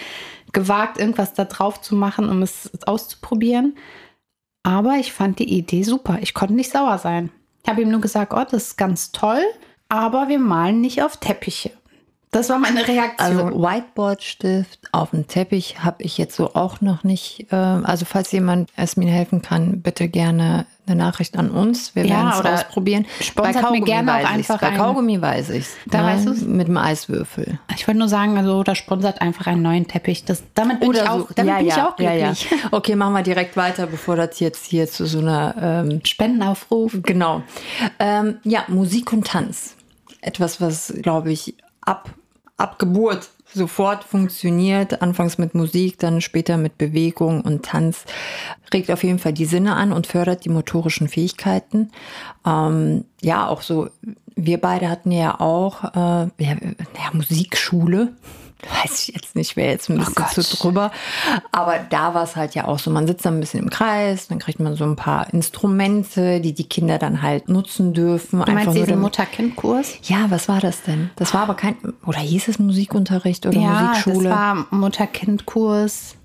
gewagt, 0.51 0.97
irgendwas 0.99 1.33
da 1.33 1.45
drauf 1.45 1.81
zu 1.81 1.95
machen, 1.95 2.29
um 2.29 2.41
es 2.41 2.71
auszuprobieren. 2.85 3.77
Aber 4.63 4.95
ich 4.95 5.13
fand 5.13 5.39
die 5.39 5.57
Idee 5.57 5.83
super. 5.83 6.19
Ich 6.21 6.33
konnte 6.33 6.53
nicht 6.53 6.71
sauer 6.71 6.97
sein. 6.97 7.31
Ich 7.63 7.69
habe 7.69 7.81
ihm 7.81 7.89
nur 7.89 8.01
gesagt, 8.01 8.33
oh, 8.33 8.43
das 8.43 8.63
ist 8.63 8.77
ganz 8.77 9.11
toll, 9.11 9.41
aber 9.89 10.27
wir 10.27 10.39
malen 10.39 10.81
nicht 10.81 11.03
auf 11.03 11.17
Teppiche. 11.17 11.71
Das 12.31 12.49
war 12.49 12.59
meine 12.59 12.87
Reaktion. 12.87 13.39
Also 13.39 13.59
Whiteboard-Stift 13.59 14.89
auf 14.91 15.09
dem 15.11 15.27
Teppich 15.27 15.83
habe 15.83 16.03
ich 16.03 16.19
jetzt 16.19 16.35
so 16.35 16.53
auch 16.53 16.79
noch 16.79 17.03
nicht. 17.03 17.47
Äh, 17.51 17.55
also 17.55 18.05
falls 18.05 18.31
jemand 18.31 18.69
es 18.75 18.97
mir 18.97 19.09
helfen 19.09 19.41
kann, 19.41 19.81
bitte 19.81 20.07
gerne 20.07 20.67
eine 20.85 20.95
Nachricht 20.95 21.37
an 21.37 21.49
uns. 21.49 21.95
Wir 21.95 22.05
ja, 22.05 22.17
werden 22.17 22.45
es 22.45 22.45
ausprobieren. 22.45 23.07
Bei 23.33 23.51
Kaugummi 23.51 23.79
mir 23.79 23.85
gerne 23.85 24.13
auch 24.13 24.29
einfach 24.29 24.59
Bei 24.59 24.71
Kaugummi 24.71 25.19
weiß 25.19 25.49
ich 25.51 25.65
Da 25.87 26.01
ne? 26.01 26.07
weißt 26.07 26.27
du 26.27 26.45
Mit 26.45 26.67
dem 26.67 26.77
Eiswürfel. 26.77 27.59
Ich 27.75 27.87
wollte 27.87 27.97
nur 27.97 28.09
sagen, 28.09 28.37
also 28.37 28.57
oder 28.57 28.75
sponsert 28.75 29.21
einfach 29.21 29.47
einen 29.47 29.63
neuen 29.63 29.87
Teppich. 29.87 30.23
Das, 30.25 30.43
damit 30.53 30.81
bin, 30.81 30.89
oder 30.89 31.03
ich, 31.03 31.09
auch, 31.09 31.31
damit 31.33 31.51
ja, 31.51 31.57
bin 31.57 31.67
ja, 31.67 31.75
ich 31.75 31.81
auch 31.81 31.95
glücklich. 31.95 32.51
Ja, 32.51 32.57
okay, 32.71 32.95
machen 32.95 33.13
wir 33.13 33.23
direkt 33.23 33.57
weiter, 33.57 33.87
bevor 33.87 34.15
das 34.15 34.39
jetzt 34.39 34.65
hier 34.65 34.87
zu 34.87 35.07
so 35.07 35.17
einer 35.17 35.55
ähm, 35.59 36.01
Spendenaufruf. 36.03 36.95
Genau. 37.01 37.41
Ähm, 37.97 38.37
ja, 38.43 38.65
Musik 38.67 39.13
und 39.13 39.25
Tanz. 39.25 39.75
Etwas, 40.21 40.59
was, 40.61 40.93
glaube 41.01 41.31
ich, 41.31 41.55
ab 41.81 42.09
ab 42.59 42.77
Geburt 42.77 43.29
sofort 43.51 44.03
funktioniert. 44.03 45.01
Anfangs 45.01 45.37
mit 45.37 45.55
Musik, 45.55 45.97
dann 45.99 46.21
später 46.21 46.57
mit 46.57 46.77
Bewegung 46.77 47.41
und 47.41 47.65
Tanz. 47.65 48.05
Regt 48.73 48.91
auf 48.91 49.03
jeden 49.03 49.17
Fall 49.17 49.33
die 49.33 49.45
Sinne 49.45 49.75
an 49.75 49.91
und 49.91 50.05
fördert 50.05 50.45
die 50.45 50.49
motorischen 50.49 51.07
Fähigkeiten. 51.07 51.91
Ähm, 52.45 53.05
ja, 53.21 53.47
auch 53.47 53.61
so, 53.61 53.89
wir 54.35 54.59
beide 54.59 54.89
hatten 54.89 55.11
ja 55.11 55.39
auch 55.39 55.83
äh, 55.83 55.97
ja, 55.97 56.29
ja, 56.37 57.11
Musikschule. 57.13 58.13
Weiß 58.83 59.07
ich 59.09 59.15
jetzt 59.15 59.35
nicht, 59.35 59.55
wäre 59.55 59.69
jetzt 59.71 59.89
ein 59.89 59.95
Oh 59.95 59.99
bisschen 59.99 60.15
Gott. 60.15 60.31
zu 60.31 60.57
drüber. 60.57 60.91
Aber 61.51 61.79
da 61.89 62.13
war 62.13 62.23
es 62.23 62.35
halt 62.35 62.55
ja 62.55 62.65
auch 62.67 62.77
so, 62.79 62.91
man 62.91 63.07
sitzt 63.07 63.25
dann 63.25 63.35
ein 63.37 63.39
bisschen 63.39 63.61
im 63.63 63.69
Kreis, 63.69 64.27
dann 64.27 64.39
kriegt 64.39 64.59
man 64.59 64.75
so 64.75 64.83
ein 64.83 64.95
paar 64.95 65.33
Instrumente, 65.33 66.41
die 66.41 66.53
die 66.53 66.67
Kinder 66.67 66.97
dann 66.97 67.21
halt 67.21 67.47
nutzen 67.49 67.93
dürfen. 67.93 68.39
Du 68.43 68.51
meinst 68.51 68.65
nur 68.65 68.75
diesen 68.85 68.99
Mutter-Kind-Kurs? 68.99 69.99
Ja, 70.03 70.25
was 70.29 70.49
war 70.49 70.59
das 70.59 70.81
denn? 70.83 71.09
Das 71.15 71.33
war 71.33 71.41
aber 71.43 71.53
kein, 71.55 71.77
oder 72.05 72.19
hieß 72.19 72.47
es 72.49 72.59
Musikunterricht 72.59 73.45
oder 73.45 73.59
Ja, 73.59 73.69
Musikschule? 73.95 74.29
das 74.29 74.37
war 74.37 74.67
Mutter-Kind-Kurs, 74.71 76.15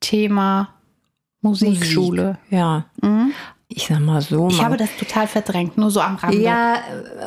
Thema 0.00 0.68
Musikschule. 1.40 2.38
Musik. 2.50 2.58
Ja. 2.58 2.84
Ich 3.68 3.86
sag 3.86 4.00
mal 4.00 4.20
so. 4.22 4.48
Ich 4.48 4.62
habe 4.62 4.76
das 4.76 4.88
total 4.98 5.26
verdrängt, 5.26 5.76
nur 5.76 5.90
so 5.90 6.00
am 6.00 6.16
Rande. 6.16 6.38
ja, 6.40 6.76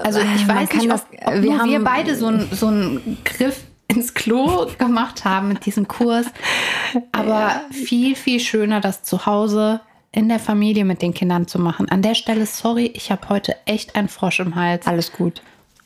also 0.04 0.20
ich 0.20 0.46
man 0.48 0.58
weiß 0.58 0.74
nicht, 0.74 0.92
ob, 0.92 1.02
ob 1.26 1.34
wir 1.34 1.42
nur 1.42 1.66
wir 1.66 1.76
haben- 1.76 1.84
beide 1.84 2.16
so, 2.16 2.28
ein, 2.28 2.48
so 2.52 2.68
einen 2.68 3.18
Griff 3.24 3.62
ins 3.92 4.14
Klo 4.14 4.68
gemacht 4.78 5.26
haben 5.26 5.50
mit 5.50 5.66
diesem 5.66 5.88
Kurs. 5.88 6.26
Aber 7.12 7.62
viel, 7.72 8.16
viel 8.16 8.40
schöner, 8.40 8.82
das 8.82 9.04
zu 9.04 9.26
Hause 9.26 9.82
in 10.12 10.28
der 10.28 10.40
Familie 10.40 10.86
mit 10.86 11.02
den 11.02 11.14
Kindern 11.14 11.48
zu 11.48 11.60
machen. 11.60 11.90
An 11.90 12.02
der 12.02 12.16
Stelle, 12.16 12.46
sorry, 12.46 12.92
ich 12.94 13.12
habe 13.12 13.30
heute 13.30 13.56
echt 13.66 13.96
einen 13.96 14.10
Frosch 14.10 14.40
im 14.40 14.56
Hals. 14.56 14.88
alles 14.88 15.14
gut. 15.14 15.42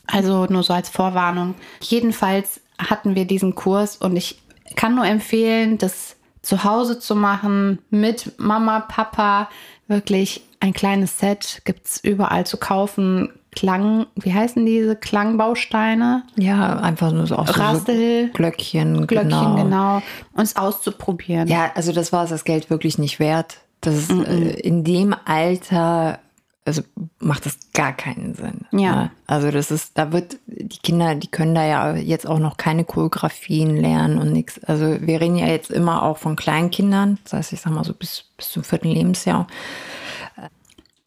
Also 0.07 0.45
nur 0.45 0.63
so 0.63 0.73
als 0.73 0.89
Vorwarnung. 0.89 1.55
Jedenfalls 1.81 2.61
hatten 2.77 3.15
wir 3.15 3.25
diesen 3.25 3.55
Kurs 3.55 3.97
und 3.97 4.15
ich 4.15 4.41
kann 4.75 4.95
nur 4.95 5.05
empfehlen, 5.05 5.77
das 5.77 6.15
zu 6.41 6.63
Hause 6.63 6.99
zu 6.99 7.15
machen 7.15 7.79
mit 7.89 8.39
Mama, 8.39 8.81
Papa. 8.81 9.49
Wirklich 9.87 10.41
ein 10.59 10.73
kleines 10.73 11.19
Set 11.19 11.61
gibt 11.65 11.85
es 11.85 12.03
überall 12.03 12.45
zu 12.45 12.57
kaufen. 12.57 13.29
Klang, 13.55 14.07
wie 14.15 14.33
heißen 14.33 14.65
diese 14.65 14.95
Klangbausteine? 14.95 16.23
Ja, 16.35 16.77
einfach 16.77 17.11
nur 17.11 17.25
so 17.25 17.37
auch 17.37 17.47
so, 17.47 17.53
so 17.53 17.93
Glöckchen, 18.33 19.07
Glöckchen, 19.07 19.07
genau. 19.07 19.55
genau. 19.55 20.01
Und 20.33 20.43
es 20.43 20.55
auszuprobieren. 20.55 21.47
Ja, 21.47 21.71
also 21.75 21.91
das 21.91 22.11
war 22.11 22.25
es 22.25 22.29
das 22.29 22.43
Geld 22.43 22.69
wirklich 22.69 22.97
nicht 22.97 23.19
wert. 23.19 23.57
Das 23.81 23.95
ist, 23.95 24.09
äh, 24.09 24.51
in 24.59 24.83
dem 24.83 25.15
Alter, 25.25 26.19
also 26.65 26.81
macht 27.19 27.45
das 27.45 27.57
gar 27.73 27.93
keinen 27.93 28.33
Sinn. 28.33 28.65
Ja. 28.71 28.95
ne? 28.95 29.11
Also 29.27 29.51
das 29.51 29.71
ist, 29.71 29.97
da 29.97 30.11
wird, 30.11 30.37
die 30.47 30.79
Kinder, 30.79 31.15
die 31.15 31.27
können 31.27 31.55
da 31.55 31.65
ja 31.65 31.95
jetzt 31.95 32.27
auch 32.27 32.39
noch 32.39 32.57
keine 32.57 32.83
Choreografien 32.83 33.77
lernen 33.77 34.17
und 34.17 34.33
nichts. 34.33 34.63
Also 34.63 34.97
wir 35.01 35.21
reden 35.21 35.37
ja 35.37 35.47
jetzt 35.47 35.71
immer 35.71 36.03
auch 36.03 36.17
von 36.17 36.35
Kleinkindern, 36.35 37.19
das 37.23 37.33
heißt, 37.33 37.53
ich 37.53 37.61
sag 37.61 37.71
mal 37.71 37.83
so 37.83 37.93
bis, 37.93 38.25
bis 38.35 38.49
zum 38.49 38.63
vierten 38.63 38.89
Lebensjahr. 38.89 39.47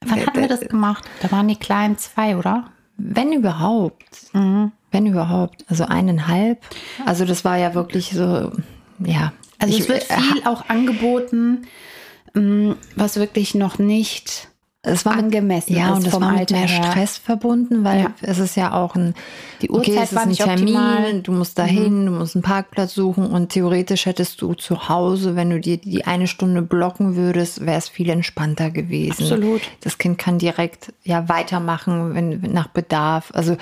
Wann 0.07 0.25
hatten 0.26 0.40
wir 0.40 0.49
das 0.49 0.61
gemacht? 0.61 1.05
Da 1.23 1.31
waren 1.33 1.49
die 1.49 1.57
kleinen 1.57 1.99
zwei, 1.99 2.37
oder? 2.37 2.64
Wenn 2.97 3.33
überhaupt. 3.33 4.31
Wenn 4.33 5.07
überhaupt. 5.07 5.64
Also 5.69 5.85
eineinhalb. 5.85 6.62
Also 7.07 7.25
das 7.25 7.45
war 7.45 7.57
ja 7.57 7.75
wirklich 7.75 8.11
so, 8.11 8.52
ja. 9.00 9.33
Also 9.59 9.75
Ich- 9.75 9.81
es 9.81 9.88
wird 9.88 10.11
äh, 10.11 10.17
viel 10.21 10.43
auch 10.47 10.69
angeboten, 10.69 11.62
ähm, 12.35 12.76
was 12.97 13.17
wirklich 13.17 13.55
noch 13.55 13.78
nicht 13.78 14.49
es 14.88 15.04
war 15.04 15.14
mit, 15.16 15.25
angemessen 15.25 15.75
ja, 15.76 15.92
und 15.95 16.07
es 16.07 16.12
war 16.12 16.30
mit 16.30 16.40
Alter 16.40 16.57
mehr 16.57 16.66
her. 16.68 16.90
Stress 16.90 17.16
verbunden, 17.18 17.85
weil 17.85 18.00
Ja. 18.00 18.11
es 18.23 18.38
ist 18.38 18.57
ja 18.57 18.73
auch 18.73 18.95
ein 18.97 19.14
Die 19.62 19.71
okay, 19.71 19.90
Uhrzeit 19.92 20.04
es 20.04 20.11
ist 20.11 20.16
war 20.16 20.23
ein 20.23 20.28
nicht 20.28 20.42
Termin, 20.42 20.59
optimal. 20.76 21.12
Mhm. 21.14 21.23
du 21.23 21.33
musst 21.33 21.59
dahin, 21.59 22.07
du 22.07 22.12
musst 22.12 22.37
einen 22.37 22.42
Parkplatz 22.42 22.95
suchen 22.95 23.26
und 23.26 23.50
theoretisch 23.50 24.07
hättest 24.07 24.40
du 24.42 24.54
zu 24.54 24.88
Hause, 24.88 25.37
wenn 25.37 25.50
du 25.50 25.61
dir 25.61 25.76
die 25.76 26.04
eine 26.07 26.26
Stunde 26.26 26.62
blocken 26.62 27.16
würdest, 27.16 27.64
wäre 27.66 27.78
es 27.78 27.88
viel 27.88 28.09
entspannter 28.11 28.71
gewesen. 28.71 29.23
Absolut. 29.23 29.61
Das 29.83 29.99
Kind 29.99 30.18
kann 30.18 30.38
direkt 30.38 30.92
ja 31.04 31.28
weitermachen, 31.28 32.14
wenn 32.14 32.40
nach 32.52 32.68
Bedarf. 32.68 33.30
Also 33.35 33.57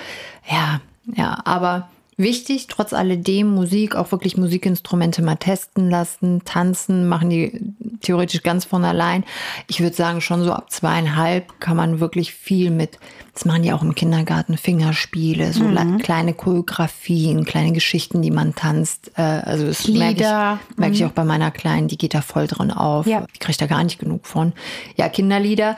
ja, 0.49 0.81
ja, 1.15 1.37
aber 1.45 1.87
Wichtig, 2.19 2.65
trotz 2.67 2.93
alledem 2.93 3.53
Musik, 3.53 3.95
auch 3.95 4.11
wirklich 4.11 4.37
Musikinstrumente 4.37 5.21
mal 5.21 5.35
testen 5.35 5.87
lassen, 5.91 6.41
tanzen, 6.45 7.07
machen 7.07 7.29
die 7.29 7.61
theoretisch 8.01 8.41
ganz 8.41 8.65
von 8.65 8.83
allein. 8.83 9.23
Ich 9.67 9.81
würde 9.81 9.95
sagen, 9.95 10.19
schon 10.19 10.43
so 10.43 10.51
ab 10.51 10.71
zweieinhalb 10.71 11.59
kann 11.59 11.77
man 11.77 11.99
wirklich 11.99 12.33
viel 12.33 12.71
mit, 12.71 12.97
das 13.35 13.45
machen 13.45 13.61
die 13.61 13.71
auch 13.71 13.83
im 13.83 13.93
Kindergarten, 13.93 14.57
Fingerspiele, 14.57 15.53
so 15.53 15.65
la- 15.67 15.97
kleine 15.99 16.33
Choreografien, 16.33 17.45
kleine 17.45 17.71
Geschichten, 17.71 18.23
die 18.23 18.31
man 18.31 18.55
tanzt. 18.55 19.11
Äh, 19.15 19.21
also 19.21 19.67
das 19.67 19.87
merke 19.87 20.23
ich, 20.71 20.77
merke 20.79 20.95
ich 20.95 21.05
auch 21.05 21.11
bei 21.11 21.23
meiner 21.23 21.51
Kleinen, 21.51 21.87
die 21.87 21.99
geht 21.99 22.15
da 22.15 22.21
voll 22.21 22.47
drin 22.47 22.71
auf. 22.71 23.05
Ja. 23.05 23.27
Die 23.35 23.39
kriegt 23.39 23.61
da 23.61 23.67
gar 23.67 23.83
nicht 23.83 23.99
genug 23.99 24.25
von. 24.25 24.53
Ja, 24.95 25.07
Kinderlieder. 25.07 25.77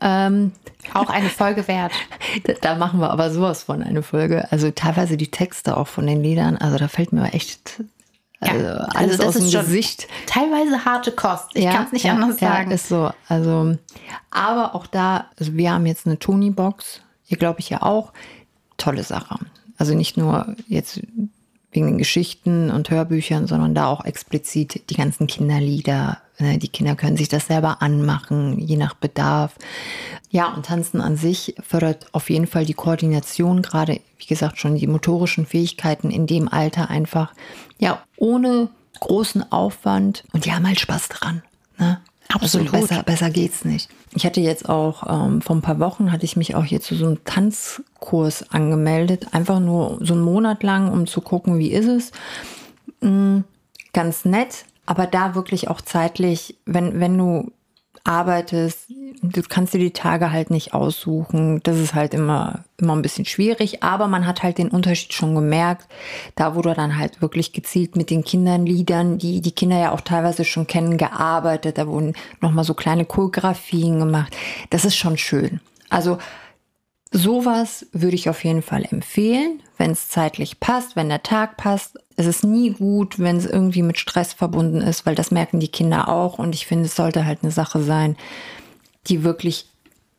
Ähm, 0.00 0.52
Auch 0.94 1.10
eine 1.10 1.28
Folge 1.28 1.66
wert. 1.68 1.92
da, 2.44 2.52
da 2.60 2.74
machen 2.76 3.00
wir 3.00 3.10
aber 3.10 3.30
sowas 3.30 3.64
von 3.64 3.82
eine 3.82 4.02
Folge. 4.02 4.50
Also 4.52 4.70
teilweise 4.70 5.16
die 5.16 5.30
Texte 5.30 5.76
auch 5.76 5.88
von 5.88 6.06
den 6.06 6.22
Liedern. 6.22 6.56
Also 6.56 6.78
da 6.78 6.88
fällt 6.88 7.12
mir 7.12 7.32
echt 7.32 7.82
also 8.40 8.64
Ja, 8.64 8.74
also 8.74 8.98
alles 8.98 9.16
das 9.18 9.26
aus 9.26 9.34
dem 9.34 9.44
ist 9.46 9.52
schon- 9.52 9.64
Gesicht. 9.64 10.06
Teilweise 10.26 10.84
harte 10.84 11.10
Kost. 11.12 11.46
Ich 11.54 11.64
kann 11.68 11.86
es 11.86 11.92
nicht 11.92 12.04
ja, 12.04 12.12
anders 12.14 12.38
ja, 12.40 12.48
sagen. 12.48 12.70
ist 12.70 12.88
so. 12.88 13.10
Also, 13.28 13.76
aber 14.30 14.74
auch 14.74 14.86
da, 14.86 15.26
also 15.38 15.54
wir 15.54 15.72
haben 15.72 15.86
jetzt 15.86 16.06
eine 16.06 16.18
Tony-Box. 16.18 17.00
Ihr 17.26 17.36
glaube 17.36 17.60
ich 17.60 17.70
ja 17.70 17.82
auch. 17.82 18.12
Tolle 18.76 19.02
Sache. 19.02 19.38
Also 19.76 19.94
nicht 19.94 20.16
nur 20.16 20.54
jetzt 20.68 21.00
wegen 21.70 21.86
den 21.86 21.98
Geschichten 21.98 22.70
und 22.70 22.90
Hörbüchern, 22.90 23.46
sondern 23.46 23.74
da 23.74 23.86
auch 23.88 24.04
explizit 24.04 24.88
die 24.90 24.94
ganzen 24.94 25.26
Kinderlieder. 25.26 26.18
Ne, 26.38 26.58
Die 26.58 26.68
Kinder 26.68 26.96
können 26.96 27.16
sich 27.16 27.28
das 27.28 27.46
selber 27.46 27.82
anmachen, 27.82 28.58
je 28.58 28.76
nach 28.76 28.94
Bedarf. 28.94 29.54
Ja, 30.30 30.52
und 30.54 30.66
Tanzen 30.66 31.00
an 31.00 31.16
sich 31.16 31.54
fördert 31.66 32.06
auf 32.12 32.30
jeden 32.30 32.46
Fall 32.46 32.64
die 32.64 32.74
Koordination, 32.74 33.62
gerade, 33.62 34.00
wie 34.18 34.26
gesagt, 34.26 34.58
schon 34.58 34.76
die 34.76 34.86
motorischen 34.86 35.46
Fähigkeiten 35.46 36.10
in 36.10 36.26
dem 36.26 36.48
Alter 36.48 36.90
einfach, 36.90 37.34
ja, 37.78 38.02
ohne 38.16 38.70
großen 39.00 39.52
Aufwand. 39.52 40.24
Und 40.32 40.44
die 40.44 40.52
haben 40.52 40.66
halt 40.66 40.80
Spaß 40.80 41.08
dran. 41.08 41.42
Ne? 41.78 42.00
Absolut. 42.28 42.72
Also 42.74 42.86
besser, 42.86 43.02
besser 43.02 43.30
geht's 43.30 43.64
nicht. 43.64 43.88
Ich 44.14 44.26
hatte 44.26 44.40
jetzt 44.40 44.68
auch, 44.68 45.04
ähm, 45.08 45.40
vor 45.40 45.56
ein 45.56 45.62
paar 45.62 45.78
Wochen 45.80 46.12
hatte 46.12 46.24
ich 46.24 46.36
mich 46.36 46.54
auch 46.54 46.64
hier 46.64 46.80
zu 46.80 46.94
so 46.94 47.06
einem 47.06 47.24
Tanzkurs 47.24 48.50
angemeldet. 48.50 49.28
Einfach 49.32 49.60
nur 49.60 49.98
so 50.00 50.14
einen 50.14 50.22
Monat 50.22 50.62
lang, 50.62 50.92
um 50.92 51.06
zu 51.06 51.20
gucken, 51.22 51.58
wie 51.58 51.72
ist 51.72 51.86
es. 51.86 52.12
Mm, 53.00 53.40
ganz 53.92 54.24
nett, 54.24 54.66
aber 54.84 55.06
da 55.06 55.34
wirklich 55.34 55.68
auch 55.68 55.80
zeitlich, 55.80 56.56
wenn, 56.66 57.00
wenn 57.00 57.16
du 57.16 57.50
arbeitest, 58.08 58.90
du 59.22 59.42
kannst 59.48 59.74
dir 59.74 59.78
die 59.78 59.92
Tage 59.92 60.32
halt 60.32 60.50
nicht 60.50 60.74
aussuchen. 60.74 61.60
Das 61.62 61.78
ist 61.78 61.94
halt 61.94 62.14
immer, 62.14 62.64
immer 62.78 62.96
ein 62.96 63.02
bisschen 63.02 63.24
schwierig, 63.24 63.82
aber 63.82 64.08
man 64.08 64.26
hat 64.26 64.42
halt 64.42 64.58
den 64.58 64.70
Unterschied 64.70 65.12
schon 65.12 65.34
gemerkt. 65.34 65.86
Da 66.34 66.54
wurde 66.54 66.74
dann 66.74 66.98
halt 66.98 67.20
wirklich 67.20 67.52
gezielt 67.52 67.96
mit 67.96 68.10
den 68.10 68.24
Kindern 68.24 68.66
Liedern, 68.66 69.18
die 69.18 69.40
die 69.40 69.52
Kinder 69.52 69.78
ja 69.78 69.92
auch 69.92 70.00
teilweise 70.00 70.44
schon 70.44 70.66
kennen, 70.66 70.96
gearbeitet. 70.96 71.78
Da 71.78 71.86
wurden 71.86 72.14
nochmal 72.40 72.64
so 72.64 72.74
kleine 72.74 73.04
Choreografien 73.04 73.98
gemacht. 73.98 74.34
Das 74.70 74.84
ist 74.84 74.96
schon 74.96 75.18
schön. 75.18 75.60
Also 75.90 76.18
Sowas 77.10 77.86
würde 77.92 78.16
ich 78.16 78.28
auf 78.28 78.44
jeden 78.44 78.60
Fall 78.62 78.84
empfehlen, 78.90 79.62
wenn 79.78 79.92
es 79.92 80.08
zeitlich 80.08 80.60
passt, 80.60 80.94
wenn 80.94 81.08
der 81.08 81.22
Tag 81.22 81.56
passt. 81.56 81.98
Es 82.18 82.26
ist 82.26 82.42
nie 82.42 82.70
gut, 82.70 83.20
wenn 83.20 83.36
es 83.36 83.46
irgendwie 83.46 83.82
mit 83.82 83.96
Stress 83.96 84.32
verbunden 84.32 84.80
ist, 84.80 85.06
weil 85.06 85.14
das 85.14 85.30
merken 85.30 85.60
die 85.60 85.68
Kinder 85.68 86.08
auch. 86.08 86.40
Und 86.40 86.52
ich 86.52 86.66
finde, 86.66 86.86
es 86.86 86.96
sollte 86.96 87.24
halt 87.24 87.38
eine 87.42 87.52
Sache 87.52 87.80
sein, 87.80 88.16
die 89.06 89.22
wirklich 89.22 89.66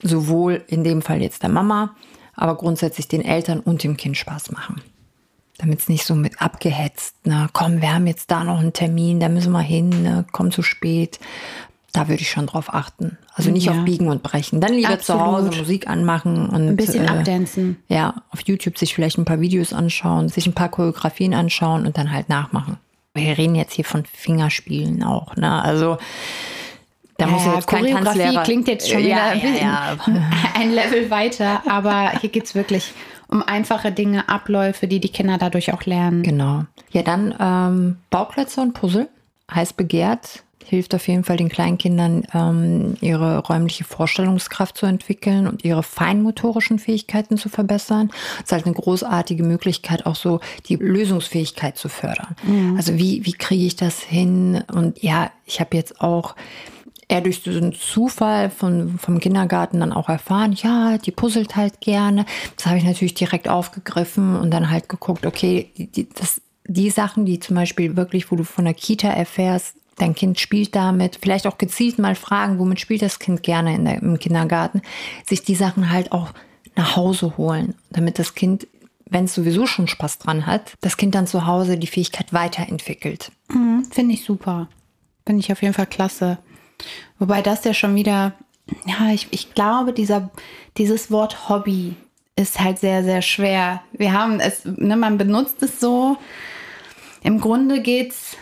sowohl 0.02 0.64
in 0.68 0.86
dem 0.86 1.02
Fall 1.02 1.22
jetzt 1.22 1.44
der 1.44 1.50
Mama, 1.50 1.94
aber 2.36 2.56
grundsätzlich 2.56 3.10
den 3.10 3.22
Eltern 3.22 3.60
und 3.60 3.84
dem 3.84 3.98
Kind 3.98 4.16
Spaß 4.16 4.52
machen. 4.52 4.82
Damit 5.58 5.80
es 5.80 5.90
nicht 5.90 6.06
so 6.06 6.16
mit 6.16 6.42
abgehetzt, 6.42 7.28
ne, 7.28 7.50
komm, 7.52 7.82
wir 7.82 7.94
haben 7.94 8.08
jetzt 8.08 8.32
da 8.32 8.46
noch 8.46 8.60
einen 8.60 8.72
Termin, 8.72 9.20
da 9.20 9.28
müssen 9.28 9.52
wir 9.52 9.60
hin, 9.60 9.90
ne, 9.90 10.26
komm 10.32 10.52
zu 10.52 10.62
spät. 10.62 11.20
Da 12.00 12.08
würde 12.08 12.22
ich 12.22 12.30
schon 12.30 12.48
drauf 12.48 12.74
achten. 12.74 13.18
Also 13.34 13.52
nicht 13.52 13.66
Ja. 13.66 13.74
auf 13.74 13.84
Biegen 13.86 14.08
und 14.08 14.24
Brechen. 14.24 14.62
Dann 14.62 14.74
lieber 14.74 15.00
zu 15.00 15.20
Hause 15.20 15.48
Absolut. 15.48 15.58
Musik 15.58 15.88
anmachen 15.90 16.48
und 16.48 16.68
Ein 16.70 16.76
bisschen 16.78 17.06
äh, 17.06 17.10
abdancen. 17.10 17.78
ja, 17.90 18.14
auf 18.32 18.42
YouTube 18.46 18.78
sich 18.78 18.96
vielleicht 18.96 19.18
ein 19.18 19.26
paar 19.26 19.42
Videos 19.42 19.74
anschauen, 19.74 20.30
sich 20.30 20.48
ein 20.48 20.54
paar 20.54 20.70
Choreografien 20.70 21.34
anschauen 21.34 21.86
und 21.86 21.98
dann 21.98 22.12
halt 22.12 22.30
nachmachen. 22.30 22.78
Wir 23.14 23.38
reden 23.38 23.56
jetzt 23.56 23.74
hier 23.74 23.84
von 23.86 24.06
Fingerspielen 24.06 25.04
auch, 25.04 25.36
ne? 25.36 25.62
Also 25.62 25.98
da 27.18 27.28
muss 27.28 27.44
ja 27.46 27.56
jetzt 27.56 27.68
kein 27.68 27.84
Choreografie 27.84 28.38
klingt 28.44 28.68
jetzt 28.70 28.90
schon 28.90 29.00
wieder 29.00 29.10
ja, 29.10 29.26
ein, 29.32 29.42
bisschen 29.42 29.58
ja, 29.58 29.98
ja. 30.08 30.24
ein 30.56 30.72
Level 30.72 31.10
weiter, 31.10 31.64
aber 31.68 32.12
hier 32.22 32.30
geht 32.30 32.46
es 32.46 32.56
wirklich 32.56 32.94
um 33.28 33.44
einfache 33.44 33.92
Dinge, 33.92 34.30
Abläufe, 34.30 34.88
die 34.88 35.00
die 35.02 35.10
Kinder 35.10 35.38
dadurch 35.38 35.74
auch 35.74 35.84
lernen. 35.84 36.24
Genau. 36.24 36.64
Ja, 36.92 37.04
dann 37.04 37.36
ähm, 37.40 37.98
Bauklötze 38.10 38.62
und 38.62 38.74
Puzzle. 38.74 39.10
Heiß 39.54 39.74
begehrt. 39.74 40.44
Hilft 40.70 40.94
auf 40.94 41.08
jeden 41.08 41.24
Fall 41.24 41.38
den 41.38 41.50
Kleinkindern, 41.50 42.24
ähm, 42.34 42.96
ihre 43.02 43.40
räumliche 43.40 43.84
Vorstellungskraft 43.84 44.78
zu 44.78 44.86
entwickeln 44.86 45.48
und 45.48 45.66
ihre 45.66 45.82
feinmotorischen 45.82 46.78
Fähigkeiten 46.78 47.38
zu 47.38 47.50
verbessern. 47.50 48.10
Das 48.38 48.46
ist 48.46 48.52
halt 48.52 48.66
eine 48.66 48.76
großartige 48.76 49.44
Möglichkeit, 49.44 50.06
auch 50.06 50.16
so 50.16 50.40
die 50.68 50.76
Lösungsfähigkeit 50.76 51.78
zu 51.78 51.90
fördern. 51.90 52.36
Also 52.78 52.98
wie, 52.98 53.26
wie 53.26 53.34
kriege 53.34 53.66
ich 53.66 53.76
das 53.76 54.00
hin? 54.00 54.64
Und 54.72 55.02
ja, 55.02 55.32
ich 55.46 55.60
habe 55.60 55.76
jetzt 55.76 56.02
auch 56.02 56.36
er 57.10 57.22
durch 57.22 57.42
so 57.42 57.50
einen 57.50 57.74
Zufall 57.74 58.52
von, 58.52 59.00
vom 59.00 59.20
Kindergarten 59.20 59.80
dann 59.80 59.92
auch 59.92 60.08
erfahren, 60.08 60.54
ja, 60.54 61.00
die 61.00 61.12
puzzelt 61.12 61.56
halt 61.56 61.82
gerne. 61.82 62.26
Das 62.56 62.68
habe 62.68 62.78
ich 62.78 62.84
natürlich 62.84 63.16
direkt 63.16 63.50
aufgegriffen 63.50 64.36
und 64.36 64.52
dann 64.52 64.70
halt 64.70 64.88
geguckt, 64.88 65.26
okay, 65.26 65.72
die, 65.76 66.08
das, 66.08 66.42
die 66.66 66.92
Sachen, 66.92 67.26
die 67.26 67.40
zum 67.40 67.56
Beispiel 67.56 67.96
wirklich, 67.96 68.32
wo 68.32 68.36
du 68.36 68.44
von 68.44 68.66
der 68.66 68.76
Kita 68.76 69.10
erfährst, 69.10 69.76
dein 70.02 70.16
Kind 70.16 70.40
spielt 70.40 70.76
damit, 70.76 71.20
vielleicht 71.22 71.48
auch 71.48 71.58
gezielt 71.58 72.00
mal 72.00 72.16
fragen, 72.16 72.60
womit 72.60 72.80
spielt 72.80 73.02
das 73.02 73.20
Kind 73.20 73.44
gerne 73.44 73.78
der, 73.84 74.02
im 74.02 74.20
Kindergarten, 74.20 74.82
sich 75.28 75.44
die 75.44 75.56
Sachen 75.56 75.92
halt 75.92 76.12
auch 76.12 76.32
nach 76.76 76.96
Hause 76.96 77.38
holen, 77.38 77.76
damit 77.90 78.20
das 78.20 78.36
Kind, 78.36 78.68
wenn 79.10 79.26
es 79.26 79.36
sowieso 79.36 79.66
schon 79.66 79.88
Spaß 79.88 80.20
dran 80.20 80.46
hat, 80.46 80.74
das 80.82 80.98
Kind 80.98 81.16
dann 81.16 81.28
zu 81.28 81.46
Hause 81.46 81.78
die 81.78 81.88
Fähigkeit 81.88 82.34
weiterentwickelt. 82.34 83.32
Mhm, 83.50 83.86
Finde 83.92 84.14
ich 84.14 84.24
super. 84.24 84.68
Finde 85.26 85.42
ich 85.42 85.52
auf 85.52 85.62
jeden 85.62 85.74
Fall 85.74 85.88
klasse. 85.88 86.38
Wobei 87.18 87.42
das 87.42 87.64
ja 87.64 87.74
schon 87.74 87.96
wieder, 87.96 88.34
ja, 88.86 89.12
ich, 89.14 89.28
ich 89.32 89.54
glaube, 89.54 89.94
dieser, 89.94 90.30
dieses 90.78 91.12
Wort 91.12 91.50
Hobby 91.50 91.96
ist 92.36 92.60
halt 92.60 92.80
sehr, 92.80 93.04
sehr 93.04 93.22
schwer. 93.22 93.84
Wir 93.92 94.14
haben 94.14 94.40
es, 94.40 94.64
ne, 94.64 94.96
man 94.96 95.18
benutzt 95.18 95.62
es 95.62 95.80
so. 95.80 96.18
Im 97.22 97.42
Grunde 97.42 97.82
geht's 97.82 98.38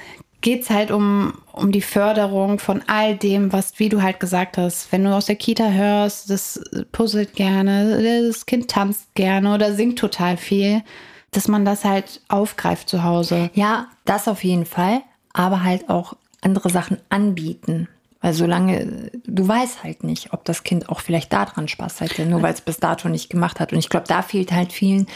geht 0.47 0.61
es 0.61 0.69
halt 0.69 0.91
um, 0.91 1.33
um 1.51 1.73
die 1.73 1.81
Förderung 1.81 2.57
von 2.57 2.81
all 2.87 3.17
dem, 3.17 3.51
was, 3.51 3.79
wie 3.79 3.89
du 3.89 4.01
halt 4.01 4.21
gesagt 4.21 4.57
hast, 4.57 4.89
wenn 4.93 5.03
du 5.03 5.13
aus 5.13 5.25
der 5.25 5.35
Kita 5.35 5.71
hörst, 5.71 6.29
das 6.29 6.61
puzzelt 6.93 7.33
gerne, 7.33 8.25
das 8.29 8.45
Kind 8.45 8.69
tanzt 8.69 9.13
gerne 9.13 9.53
oder 9.53 9.73
singt 9.73 9.99
total 9.99 10.37
viel, 10.37 10.83
dass 11.31 11.49
man 11.49 11.65
das 11.65 11.83
halt 11.83 12.21
aufgreift 12.29 12.87
zu 12.87 13.03
Hause. 13.03 13.49
Ja, 13.55 13.87
das 14.05 14.29
auf 14.29 14.41
jeden 14.45 14.65
Fall, 14.65 15.01
aber 15.33 15.65
halt 15.65 15.89
auch 15.89 16.15
andere 16.39 16.69
Sachen 16.69 16.95
anbieten. 17.09 17.89
Weil 18.21 18.33
solange, 18.33 19.11
du 19.25 19.45
weißt 19.45 19.83
halt 19.83 20.05
nicht, 20.05 20.31
ob 20.31 20.45
das 20.45 20.63
Kind 20.63 20.87
auch 20.87 21.01
vielleicht 21.01 21.33
daran 21.33 21.67
Spaß 21.67 21.99
hätte, 21.99 22.25
nur 22.25 22.41
weil 22.41 22.53
es 22.53 22.61
bis 22.61 22.77
dato 22.77 23.09
nicht 23.09 23.29
gemacht 23.29 23.59
hat. 23.59 23.73
Und 23.73 23.79
ich 23.79 23.89
glaube, 23.89 24.07
da 24.07 24.21
fehlt 24.21 24.53
halt 24.53 24.71
vielen 24.71 25.07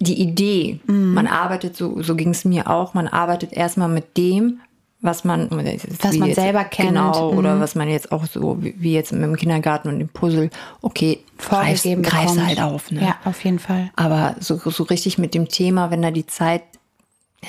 die 0.00 0.20
Idee. 0.20 0.80
Mhm. 0.86 1.14
Man 1.14 1.28
arbeitet, 1.28 1.76
so, 1.76 2.02
so 2.02 2.16
ging 2.16 2.30
es 2.30 2.44
mir 2.44 2.68
auch, 2.68 2.94
man 2.94 3.06
arbeitet 3.06 3.52
erstmal 3.52 3.88
mit 3.88 4.16
dem, 4.16 4.60
was 5.02 5.24
man, 5.24 5.50
was 5.50 6.16
man 6.16 6.28
jetzt, 6.28 6.36
selber 6.36 6.64
kennt. 6.64 6.90
Genau, 6.90 7.32
mhm. 7.32 7.38
oder 7.38 7.60
was 7.60 7.74
man 7.74 7.88
jetzt 7.88 8.12
auch 8.12 8.24
so, 8.24 8.58
wie 8.60 8.94
jetzt 8.94 9.12
mit 9.12 9.22
dem 9.22 9.36
Kindergarten 9.36 9.88
und 9.88 9.98
dem 9.98 10.08
Puzzle, 10.08 10.48
okay, 10.80 11.18
greifst, 11.38 11.84
greifst 12.02 12.40
halt 12.40 12.60
auf. 12.60 12.90
Ne? 12.92 13.02
Ja, 13.02 13.16
auf 13.24 13.44
jeden 13.44 13.58
Fall. 13.58 13.90
Aber 13.96 14.36
so, 14.38 14.58
so 14.58 14.84
richtig 14.84 15.18
mit 15.18 15.34
dem 15.34 15.48
Thema, 15.48 15.90
wenn 15.90 16.02
da 16.02 16.12
die 16.12 16.26
Zeit 16.26 16.62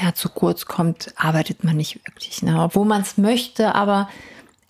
ja, 0.02 0.16
zu 0.16 0.30
kurz 0.30 0.66
kommt, 0.66 1.14
arbeitet 1.16 1.64
man 1.64 1.78
nicht 1.78 2.04
wirklich. 2.08 2.42
Ne? 2.42 2.60
Obwohl 2.60 2.86
man 2.86 3.04
es 3.04 3.18
möchte, 3.18 3.76
aber 3.76 4.10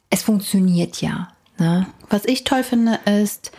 es 0.10 0.22
funktioniert 0.22 1.02
ja. 1.02 1.30
Ne? 1.58 1.88
Was 2.10 2.25
ich 2.25 2.44
toll 2.44 2.63
finde, 2.63 3.00
ist, 3.06 3.54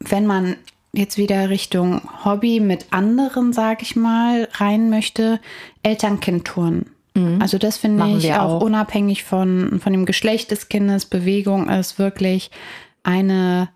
wenn 0.00 0.26
man 0.26 0.56
jetzt 0.92 1.16
wieder 1.16 1.48
Richtung 1.48 2.02
Hobby 2.24 2.58
mit 2.58 2.86
anderen, 2.90 3.52
sag 3.52 3.82
ich 3.82 3.94
mal, 3.94 4.48
rein 4.54 4.90
möchte, 4.90 5.38
Eltern-Kind-Touren. 5.84 6.86
Mhm. 7.14 7.40
Also 7.40 7.58
das 7.58 7.76
finde 7.76 8.06
ich 8.18 8.32
auch, 8.34 8.54
auch, 8.54 8.62
unabhängig 8.62 9.24
von, 9.24 9.80
von 9.80 9.92
dem 9.92 10.06
Geschlecht 10.06 10.50
des 10.50 10.68
Kindes. 10.68 11.06
Bewegung 11.06 11.68
ist 11.68 11.98
wirklich 11.98 12.50
eine 13.02 13.68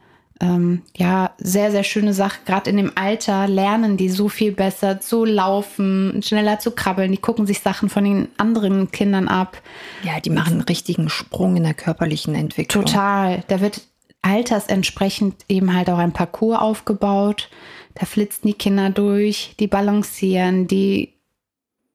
ähm, 0.42 0.82
ja, 0.96 1.30
sehr, 1.38 1.70
sehr 1.70 1.84
schöne 1.84 2.12
Sache. 2.12 2.40
Gerade 2.44 2.68
in 2.68 2.76
dem 2.76 2.92
Alter 2.96 3.46
lernen 3.46 3.96
die 3.96 4.08
so 4.08 4.28
viel 4.28 4.52
besser 4.52 5.00
zu 5.00 5.24
laufen, 5.24 6.20
schneller 6.22 6.58
zu 6.58 6.72
krabbeln. 6.72 7.12
Die 7.12 7.18
gucken 7.18 7.46
sich 7.46 7.60
Sachen 7.60 7.88
von 7.88 8.04
den 8.04 8.28
anderen 8.38 8.90
Kindern 8.90 9.28
ab. 9.28 9.62
Ja, 10.02 10.18
die 10.20 10.30
machen 10.30 10.54
einen 10.54 10.62
richtigen 10.62 11.08
Sprung 11.08 11.56
in 11.56 11.62
der 11.62 11.74
körperlichen 11.74 12.34
Entwicklung. 12.34 12.84
Total. 12.84 13.44
Da 13.46 13.60
wird 13.60 13.82
altersentsprechend 14.22 15.44
eben 15.48 15.74
halt 15.74 15.88
auch 15.88 15.98
ein 15.98 16.12
Parcours 16.12 16.60
aufgebaut. 16.60 17.48
Da 17.94 18.06
flitzen 18.06 18.48
die 18.48 18.54
Kinder 18.54 18.90
durch, 18.90 19.54
die 19.60 19.68
balancieren, 19.68 20.66
die 20.66 21.12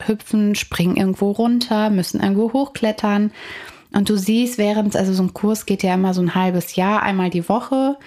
hüpfen, 0.06 0.56
springen 0.56 0.96
irgendwo 0.96 1.32
runter, 1.32 1.90
müssen 1.90 2.22
irgendwo 2.22 2.54
hochklettern. 2.54 3.32
Und 3.94 4.10
du 4.10 4.18
siehst, 4.18 4.58
während, 4.58 4.96
also 4.96 5.14
so 5.14 5.24
ein 5.24 5.34
Kurs 5.34 5.66
geht 5.66 5.84
ja 5.84 5.94
immer 5.94 6.14
so 6.14 6.22
ein 6.22 6.36
halbes 6.36 6.76
Jahr, 6.76 7.04
einmal 7.04 7.30
die 7.30 7.48
Woche. 7.48 7.98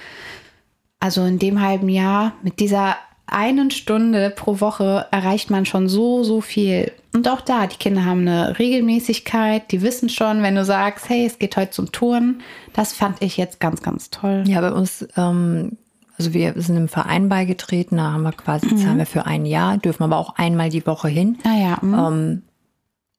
Also 1.00 1.24
in 1.24 1.38
dem 1.38 1.60
halben 1.60 1.88
Jahr 1.88 2.34
mit 2.42 2.60
dieser 2.60 2.96
einen 3.26 3.70
Stunde 3.70 4.30
pro 4.30 4.60
Woche 4.60 5.06
erreicht 5.10 5.50
man 5.50 5.64
schon 5.64 5.88
so, 5.88 6.24
so 6.24 6.40
viel. 6.40 6.92
Und 7.12 7.28
auch 7.28 7.40
da, 7.40 7.66
die 7.66 7.76
Kinder 7.76 8.04
haben 8.04 8.20
eine 8.20 8.58
Regelmäßigkeit, 8.58 9.70
die 9.70 9.82
wissen 9.82 10.08
schon, 10.08 10.42
wenn 10.42 10.54
du 10.54 10.64
sagst, 10.64 11.08
hey, 11.08 11.26
es 11.26 11.38
geht 11.38 11.56
heute 11.56 11.70
zum 11.70 11.92
Touren. 11.92 12.42
Das 12.72 12.92
fand 12.92 13.22
ich 13.22 13.36
jetzt 13.36 13.60
ganz, 13.60 13.82
ganz 13.82 14.10
toll. 14.10 14.44
Ja, 14.46 14.60
bei 14.60 14.72
uns, 14.72 15.06
ähm, 15.16 15.76
also 16.20 16.34
wir 16.34 16.52
sind 16.56 16.76
im 16.76 16.88
Verein 16.88 17.30
beigetreten, 17.30 17.96
da 17.96 18.12
haben 18.12 18.24
wir 18.24 18.32
quasi, 18.32 18.66
mhm. 18.66 18.76
zahlen 18.76 18.98
wir 18.98 19.06
für 19.06 19.24
ein 19.24 19.46
Jahr, 19.46 19.78
dürfen 19.78 20.02
aber 20.02 20.18
auch 20.18 20.36
einmal 20.36 20.68
die 20.68 20.86
Woche 20.86 21.08
hin. 21.08 21.38
Ah 21.44 21.56
ja. 21.56 21.78
Mhm. 21.80 21.94
Ähm, 21.94 22.42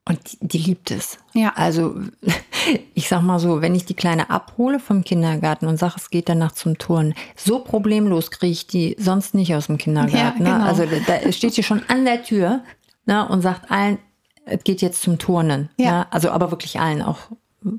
und 0.08 0.20
die, 0.32 0.48
die, 0.48 0.58
liebt 0.60 0.92
es. 0.92 1.18
Ja. 1.34 1.54
Also 1.56 1.96
ich 2.94 3.08
sag 3.08 3.24
mal 3.24 3.40
so, 3.40 3.60
wenn 3.64 3.74
ich 3.74 3.86
die 3.86 3.96
Kleine 3.96 4.30
abhole 4.30 4.80
vom 4.80 5.04
Kindergarten 5.04 5.66
und 5.66 5.78
sage, 5.78 5.96
es 5.98 6.12
geht 6.12 6.30
danach 6.30 6.52
zum 6.52 6.78
Turnen, 6.78 7.16
so 7.36 7.64
problemlos 7.64 8.30
kriege 8.30 8.52
ich 8.52 8.68
die 8.68 8.96
sonst 9.00 9.34
nicht 9.34 9.56
aus 9.56 9.66
dem 9.66 9.80
Kindergarten. 9.80 10.46
Ja, 10.46 10.60
ne? 10.60 10.60
genau. 10.60 10.66
Also 10.66 10.84
da 11.08 11.32
steht 11.32 11.56
sie 11.56 11.64
schon 11.64 11.82
an 11.88 12.06
der 12.06 12.22
Tür 12.22 12.62
ne, 13.08 13.28
und 13.28 13.42
sagt 13.42 13.72
allen, 13.72 13.98
es 14.46 14.64
geht 14.64 14.84
jetzt 14.84 15.02
zum 15.02 15.18
Turnen. 15.18 15.70
Ja. 15.78 15.92
Ne? 15.92 16.14
Also 16.14 16.30
aber 16.30 16.52
wirklich 16.52 16.80
allen, 16.80 17.02
auch 17.02 17.18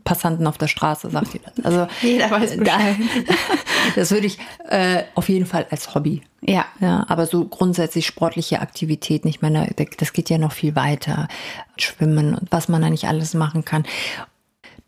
Passanten 0.05 0.47
auf 0.47 0.59
der 0.59 0.69
Straße, 0.69 1.11
sagt 1.11 1.41
das. 1.45 1.65
Also 1.65 1.89
jeder 2.03 2.31
weiß 2.31 2.57
Bescheid. 2.57 2.97
Da, 3.27 3.35
das 3.97 4.11
würde 4.13 4.27
ich 4.27 4.39
äh, 4.69 5.03
auf 5.15 5.29
jeden 5.29 5.47
Fall 5.47 5.67
als 5.71 5.95
Hobby. 5.95 6.23
Ja. 6.41 6.67
ja. 6.81 7.05
Aber 7.09 7.27
so 7.27 7.45
grundsätzlich 7.47 8.07
sportliche 8.07 8.61
Aktivitäten, 8.61 9.29
ich 9.29 9.43
meine, 9.43 9.75
das 9.99 10.13
geht 10.13 10.31
ja 10.31 10.39
noch 10.39 10.53
viel 10.53 10.77
weiter. 10.77 11.29
Schwimmen 11.77 12.35
und 12.35 12.53
was 12.53 12.69
man 12.69 12.83
da 12.83 12.91
nicht 12.91 13.09
alles 13.09 13.35
machen 13.35 13.65
kann. 13.65 13.85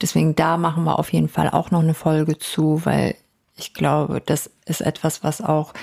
Deswegen 0.01 0.37
da 0.37 0.57
machen 0.57 0.85
wir 0.85 0.99
auf 0.99 1.13
jeden 1.13 1.29
Fall 1.29 1.51
auch 1.51 1.71
noch 1.71 1.81
eine 1.81 1.95
Folge 1.95 2.39
zu, 2.39 2.85
weil 2.85 3.17
ich 3.57 3.75
glaube, 3.75 4.21
das 4.25 4.51
ist 4.67 4.81
etwas, 4.81 5.23
was 5.23 5.41
auch 5.41 5.75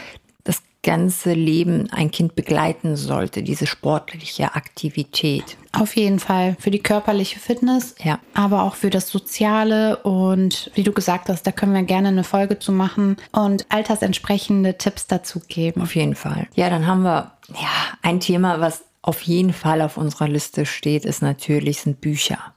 ganze 0.83 1.33
Leben 1.33 1.89
ein 1.91 2.11
Kind 2.11 2.35
begleiten 2.35 2.95
sollte, 2.95 3.43
diese 3.43 3.67
sportliche 3.67 4.55
Aktivität. 4.55 5.57
Auf 5.73 5.95
jeden 5.95 6.19
Fall 6.19 6.57
für 6.59 6.71
die 6.71 6.79
körperliche 6.79 7.39
Fitness, 7.39 7.95
ja. 8.03 8.19
aber 8.33 8.63
auch 8.63 8.75
für 8.75 8.89
das 8.89 9.09
Soziale 9.09 9.97
und 9.97 10.71
wie 10.73 10.83
du 10.83 10.91
gesagt 10.91 11.29
hast, 11.29 11.43
da 11.43 11.51
können 11.51 11.73
wir 11.73 11.83
gerne 11.83 12.09
eine 12.09 12.23
Folge 12.23 12.59
zu 12.59 12.71
machen 12.71 13.17
und 13.31 13.65
altersentsprechende 13.69 14.77
Tipps 14.77 15.07
dazu 15.07 15.39
geben. 15.47 15.81
Auf 15.81 15.95
jeden 15.95 16.15
Fall. 16.15 16.47
Ja, 16.55 16.69
dann 16.69 16.87
haben 16.87 17.03
wir 17.03 17.31
ja 17.49 17.69
ein 18.01 18.19
Thema, 18.19 18.59
was 18.59 18.83
auf 19.01 19.21
jeden 19.21 19.53
Fall 19.53 19.81
auf 19.81 19.97
unserer 19.97 20.27
Liste 20.27 20.65
steht, 20.65 21.05
ist 21.05 21.21
natürlich 21.21 21.81
sind 21.81 22.01
Bücher. 22.01 22.53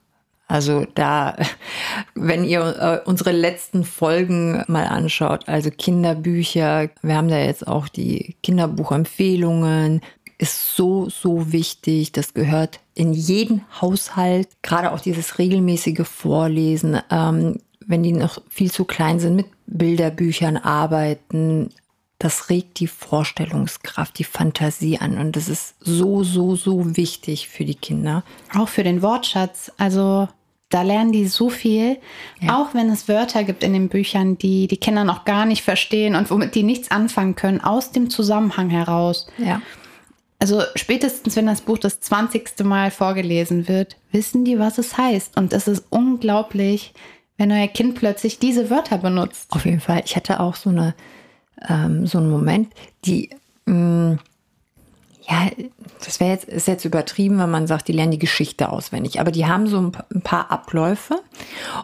Also 0.54 0.86
da, 0.94 1.34
wenn 2.14 2.44
ihr 2.44 2.60
äh, 2.60 3.08
unsere 3.08 3.32
letzten 3.32 3.82
Folgen 3.82 4.62
mal 4.68 4.86
anschaut, 4.86 5.48
also 5.48 5.68
Kinderbücher, 5.68 6.90
wir 7.02 7.16
haben 7.16 7.26
da 7.26 7.38
jetzt 7.38 7.66
auch 7.66 7.88
die 7.88 8.36
Kinderbuchempfehlungen, 8.44 10.00
ist 10.38 10.76
so, 10.76 11.08
so 11.10 11.50
wichtig. 11.50 12.12
Das 12.12 12.34
gehört 12.34 12.78
in 12.94 13.12
jeden 13.12 13.62
Haushalt, 13.80 14.46
gerade 14.62 14.92
auch 14.92 15.00
dieses 15.00 15.40
regelmäßige 15.40 16.06
Vorlesen, 16.06 17.00
ähm, 17.10 17.58
wenn 17.84 18.04
die 18.04 18.12
noch 18.12 18.40
viel 18.48 18.70
zu 18.70 18.84
klein 18.84 19.18
sind, 19.18 19.34
mit 19.34 19.46
Bilderbüchern 19.66 20.56
arbeiten. 20.56 21.70
Das 22.20 22.48
regt 22.48 22.78
die 22.78 22.86
Vorstellungskraft, 22.86 24.20
die 24.20 24.24
Fantasie 24.24 24.98
an. 24.98 25.18
Und 25.18 25.34
das 25.34 25.48
ist 25.48 25.74
so, 25.80 26.22
so, 26.22 26.54
so 26.54 26.96
wichtig 26.96 27.48
für 27.48 27.64
die 27.64 27.74
Kinder. 27.74 28.22
Auch 28.56 28.68
für 28.68 28.84
den 28.84 29.02
Wortschatz. 29.02 29.72
Also 29.78 30.28
da 30.74 30.82
lernen 30.82 31.12
die 31.12 31.28
so 31.28 31.50
viel, 31.50 31.98
ja. 32.40 32.58
auch 32.58 32.74
wenn 32.74 32.90
es 32.90 33.06
Wörter 33.06 33.44
gibt 33.44 33.62
in 33.62 33.72
den 33.72 33.88
Büchern, 33.88 34.36
die 34.38 34.66
die 34.66 34.76
Kinder 34.76 35.04
noch 35.04 35.24
gar 35.24 35.46
nicht 35.46 35.62
verstehen 35.62 36.16
und 36.16 36.32
womit 36.32 36.56
die 36.56 36.64
nichts 36.64 36.90
anfangen 36.90 37.36
können, 37.36 37.60
aus 37.60 37.92
dem 37.92 38.10
Zusammenhang 38.10 38.70
heraus. 38.70 39.28
Ja. 39.38 39.62
Also 40.40 40.62
spätestens, 40.74 41.36
wenn 41.36 41.46
das 41.46 41.60
Buch 41.60 41.78
das 41.78 42.00
20. 42.00 42.64
Mal 42.64 42.90
vorgelesen 42.90 43.68
wird, 43.68 43.96
wissen 44.10 44.44
die, 44.44 44.58
was 44.58 44.78
es 44.78 44.98
heißt. 44.98 45.36
Und 45.36 45.52
es 45.52 45.68
ist 45.68 45.84
unglaublich, 45.90 46.92
wenn 47.38 47.52
euer 47.52 47.68
Kind 47.68 47.94
plötzlich 47.94 48.40
diese 48.40 48.68
Wörter 48.68 48.98
benutzt. 48.98 49.52
Auf 49.52 49.66
jeden 49.66 49.80
Fall. 49.80 50.02
Ich 50.04 50.16
hatte 50.16 50.40
auch 50.40 50.56
so, 50.56 50.70
eine, 50.70 50.96
ähm, 51.68 52.04
so 52.08 52.18
einen 52.18 52.30
Moment, 52.30 52.72
die... 53.04 53.30
Mh, 53.66 54.14
mm, 54.14 54.18
ja, 55.28 55.48
das 56.04 56.20
wäre 56.20 56.32
jetzt, 56.32 56.44
ist 56.44 56.68
jetzt 56.68 56.84
übertrieben, 56.84 57.38
wenn 57.38 57.50
man 57.50 57.66
sagt, 57.66 57.88
die 57.88 57.92
lernen 57.92 58.12
die 58.12 58.18
Geschichte 58.18 58.68
auswendig. 58.70 59.20
Aber 59.20 59.30
die 59.30 59.46
haben 59.46 59.66
so 59.66 59.78
ein 59.80 60.20
paar 60.22 60.50
Abläufe. 60.50 61.20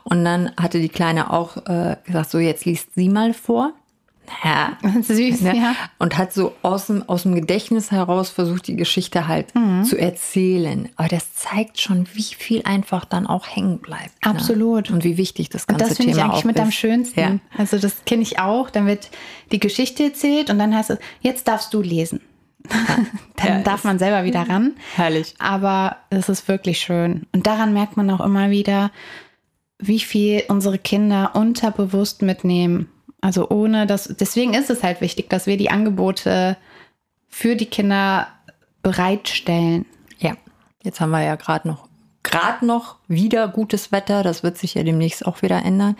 Und 0.05 0.25
dann 0.25 0.53
hatte 0.61 0.79
die 0.81 0.89
Kleine 0.91 1.33
auch 1.33 1.57
äh, 1.67 1.97
gesagt, 2.05 2.31
so 2.31 2.39
jetzt 2.39 2.65
liest 2.67 2.95
sie 2.95 3.09
mal 3.09 3.33
vor. 3.33 3.73
ja, 4.45 4.77
Süß, 5.03 5.41
ne? 5.41 5.57
ja. 5.57 5.75
Und 5.99 6.19
hat 6.19 6.33
so 6.35 6.53
aus 6.63 6.87
dem, 6.89 7.03
aus 7.09 7.23
dem 7.23 7.35
Gedächtnis 7.35 7.91
heraus 7.91 8.29
versucht, 8.31 8.67
die 8.69 8.77
Geschichte 8.77 9.27
halt 9.27 9.55
Mhm. 9.55 9.85
zu 9.85 9.97
erzählen. 9.99 10.89
Aber 10.97 11.09
das 11.09 11.33
zeigt 11.35 11.81
schon, 11.81 12.07
wie 12.13 12.23
viel 12.23 12.63
einfach 12.65 13.05
dann 13.07 13.27
auch 13.27 13.47
hängen 13.49 13.79
bleibt. 13.79 14.23
Ne? 14.25 14.31
Absolut. 14.31 14.91
Und 14.91 15.03
wie 15.03 15.17
wichtig 15.17 15.49
das 15.49 15.63
Und 15.65 15.79
ganze 15.79 15.89
das 15.89 15.97
finde 15.97 16.11
ich 16.13 16.17
Thema 16.19 16.31
eigentlich 16.33 16.45
mit 16.45 16.61
am 16.61 16.69
ist. 16.69 16.75
schönsten. 16.75 17.19
Ja. 17.21 17.39
Also 17.57 17.79
das 17.79 18.05
kenne 18.05 18.23
ich 18.23 18.39
auch. 18.39 18.69
Dann 18.71 18.87
wird 18.87 19.09
die 19.51 19.59
Geschichte 19.61 20.05
erzählt 20.05 20.51
und 20.51 20.59
dann 20.59 20.77
heißt 20.77 20.91
es, 20.91 20.99
jetzt 21.23 21.49
darfst 21.49 21.73
du 21.73 21.81
lesen. 21.81 22.21
dann 23.37 23.47
Ja, 23.47 23.63
darf 23.63 23.85
man 23.85 23.99
selber 23.99 24.25
wieder 24.25 24.49
ran. 24.49 24.75
Herrlich. 24.95 25.35
Aber 25.39 25.97
es 26.11 26.29
ist 26.29 26.49
wirklich 26.49 26.79
schön. 26.81 27.27
Und 27.33 27.47
daran 27.47 27.73
merkt 27.73 27.97
man 27.97 28.11
auch 28.11 28.21
immer 28.21 28.51
wieder, 28.51 28.91
wie 29.79 30.01
viel 30.01 30.43
unsere 30.49 30.79
Kinder 30.79 31.33
unterbewusst 31.35 32.23
mitnehmen. 32.23 32.89
Also 33.21 33.49
ohne 33.49 33.87
das, 33.87 34.15
deswegen 34.19 34.55
ist 34.55 34.71
es 34.71 34.83
halt 34.83 35.01
wichtig, 35.01 35.29
dass 35.29 35.47
wir 35.47 35.57
die 35.57 35.71
Angebote 35.71 36.57
für 37.29 37.57
die 37.57 37.67
Kinder 37.67 38.29
bereitstellen. 38.83 39.87
Ja, 40.19 40.35
jetzt 40.83 41.01
haben 41.01 41.11
wir 41.11 41.23
ja 41.23 41.37
gerade 41.37 41.69
noch, 41.69 41.89
gerade 42.23 42.67
noch 42.67 42.97
wieder 43.09 43.49
gutes 43.49 43.93
Wetter. 43.93 44.23
Das 44.23 44.43
wird 44.43 44.59
sich 44.59 44.75
ja 44.75 44.83
demnächst 44.83 45.27
auch 45.27 45.43
wieder 45.43 45.65
ändern. 45.65 45.97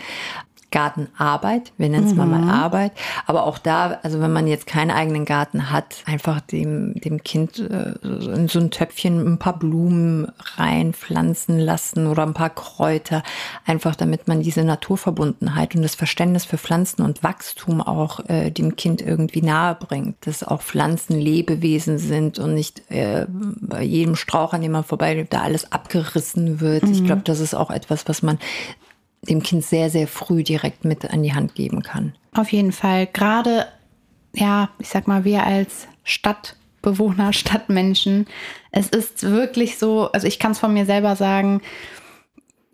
Gartenarbeit, 0.71 1.73
wir 1.79 1.89
nennen 1.89 2.07
es 2.07 2.15
mal 2.15 2.27
Mhm. 2.27 2.47
mal 2.47 2.51
Arbeit. 2.51 2.93
Aber 3.27 3.45
auch 3.45 3.59
da, 3.59 3.99
also 4.03 4.21
wenn 4.21 4.33
man 4.33 4.47
jetzt 4.47 4.67
keinen 4.67 4.91
eigenen 4.91 5.25
Garten 5.25 5.71
hat, 5.71 6.03
einfach 6.07 6.41
dem, 6.41 6.95
dem 7.01 7.23
Kind 7.23 7.59
äh, 7.59 7.95
in 8.03 8.49
so 8.49 8.61
ein 8.61 8.71
Töpfchen 8.71 9.21
ein 9.35 9.39
paar 9.39 9.59
Blumen 9.59 10.31
reinpflanzen 10.57 11.59
lassen 11.59 12.07
oder 12.07 12.23
ein 12.23 12.35
paar 12.35 12.51
Kräuter. 12.51 13.23
Einfach 13.67 13.97
damit 13.97 14.29
man 14.29 14.43
diese 14.43 14.65
Naturverbundenheit 14.65 15.75
und 15.75 15.83
das 15.83 15.95
Verständnis 15.95 16.45
für 16.45 16.59
Pflanzen 16.59 17.03
und 17.03 17.23
Wachstum 17.23 17.81
auch 17.81 18.21
äh, 18.29 18.51
dem 18.51 18.77
Kind 18.77 19.03
irgendwie 19.03 19.43
nahe 19.43 19.75
bringt. 19.75 20.27
Dass 20.27 20.43
auch 20.45 20.63
Pflanzen 20.63 21.19
Lebewesen 21.19 21.99
sind 21.99 22.39
und 22.39 22.55
nicht 22.55 22.91
äh, 22.91 23.27
bei 23.29 23.83
jedem 23.83 24.17
Strauch, 24.17 24.53
an 24.53 24.63
dem 24.63 24.73
man 24.73 24.85
vorbeiläuft, 24.85 25.33
da 25.33 25.43
alles 25.43 25.73
abgerissen 25.73 26.61
wird. 26.61 26.85
Ich 26.85 27.05
glaube, 27.05 27.23
das 27.25 27.41
ist 27.41 27.55
auch 27.55 27.71
etwas, 27.71 28.09
was 28.09 28.23
man 28.23 28.39
dem 29.23 29.43
Kind 29.43 29.65
sehr, 29.65 29.91
sehr 29.91 30.09
früh 30.09 30.43
direkt 30.43 30.85
mit 30.85 31.11
an 31.11 31.23
die 31.23 31.35
Hand 31.35 31.55
geben 31.55 31.83
kann. 31.83 32.15
Auf 32.35 32.53
jeden 32.53 32.73
Fall. 32.73 33.07
Gerade, 33.07 33.67
ja, 34.35 34.71
ich 34.79 34.89
sag 34.89 35.07
mal, 35.09 35.25
wir 35.25 35.45
als 35.45 35.89
Stadtbewohner, 36.05 37.33
Stadtmenschen, 37.33 38.27
es 38.73 38.89
ist 38.89 39.23
wirklich 39.23 39.79
so, 39.79 40.11
also 40.13 40.27
ich 40.27 40.39
kann 40.39 40.53
es 40.53 40.59
von 40.59 40.73
mir 40.73 40.87
selber 40.87 41.17
sagen, 41.17 41.61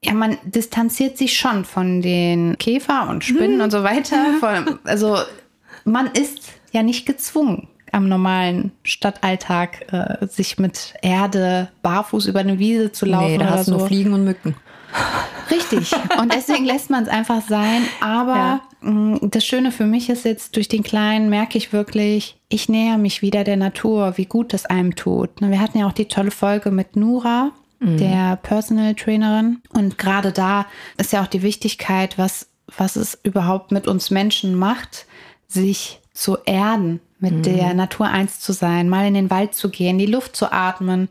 ja, 0.04 0.12
man 0.12 0.38
distanziert 0.44 1.18
sich 1.18 1.36
schon 1.36 1.64
von 1.64 2.00
den 2.00 2.58
Käfer 2.58 3.08
und 3.08 3.24
Spinnen 3.24 3.60
und 3.60 3.70
so 3.70 3.82
weiter. 3.82 4.16
Von, 4.40 4.78
also 4.84 5.18
man 5.84 6.06
ist 6.08 6.52
ja 6.70 6.84
nicht 6.84 7.06
gezwungen, 7.06 7.68
am 7.92 8.08
normalen 8.08 8.72
Stadtalltag 8.84 9.92
äh, 9.92 10.26
sich 10.26 10.58
mit 10.58 10.94
Erde 11.02 11.70
barfuß 11.82 12.26
über 12.26 12.40
eine 12.40 12.58
Wiese 12.58 12.92
zu 12.92 13.06
laufen 13.06 13.32
nee, 13.32 13.38
da 13.38 13.46
oder 13.46 13.54
hast 13.54 13.68
du 13.68 13.72
so. 13.72 13.78
nur 13.78 13.86
Fliegen 13.88 14.12
und 14.12 14.24
Mücken. 14.24 14.54
Richtig. 15.50 15.92
Und 16.18 16.32
deswegen 16.34 16.64
lässt 16.64 16.90
man 16.90 17.04
es 17.04 17.08
einfach 17.08 17.42
sein. 17.48 17.82
Aber 18.00 18.60
mh, 18.80 19.20
das 19.22 19.44
Schöne 19.44 19.72
für 19.72 19.86
mich 19.86 20.08
ist 20.08 20.24
jetzt, 20.24 20.56
durch 20.56 20.68
den 20.68 20.82
Kleinen 20.82 21.28
merke 21.30 21.58
ich 21.58 21.72
wirklich, 21.72 22.36
ich 22.48 22.68
näher 22.68 22.98
mich 22.98 23.22
wieder 23.22 23.44
der 23.44 23.56
Natur, 23.56 24.16
wie 24.16 24.26
gut 24.26 24.54
es 24.54 24.66
einem 24.66 24.96
tut. 24.96 25.40
Ne, 25.40 25.50
Wir 25.50 25.60
hatten 25.60 25.78
ja 25.78 25.86
auch 25.86 25.92
die 25.92 26.08
tolle 26.08 26.30
Folge 26.30 26.70
mit 26.70 26.96
Nura, 26.96 27.52
der 27.78 28.36
Personal 28.36 28.94
Trainerin. 28.94 29.60
Und 29.74 29.98
gerade 29.98 30.32
da 30.32 30.64
ist 30.96 31.12
ja 31.12 31.22
auch 31.22 31.26
die 31.26 31.42
Wichtigkeit, 31.42 32.16
was, 32.16 32.46
was 32.74 32.96
es 32.96 33.18
überhaupt 33.22 33.70
mit 33.70 33.86
uns 33.86 34.10
Menschen 34.10 34.54
macht, 34.54 35.06
sich 35.46 36.00
zu 36.14 36.38
erden, 36.46 37.00
mit 37.18 37.44
der 37.44 37.74
Natur 37.74 38.06
eins 38.06 38.40
zu 38.40 38.52
sein, 38.52 38.88
mal 38.88 39.06
in 39.06 39.14
den 39.14 39.30
Wald 39.30 39.54
zu 39.54 39.68
gehen, 39.68 39.98
die 39.98 40.06
Luft 40.06 40.36
zu 40.36 40.50
atmen, 40.52 41.08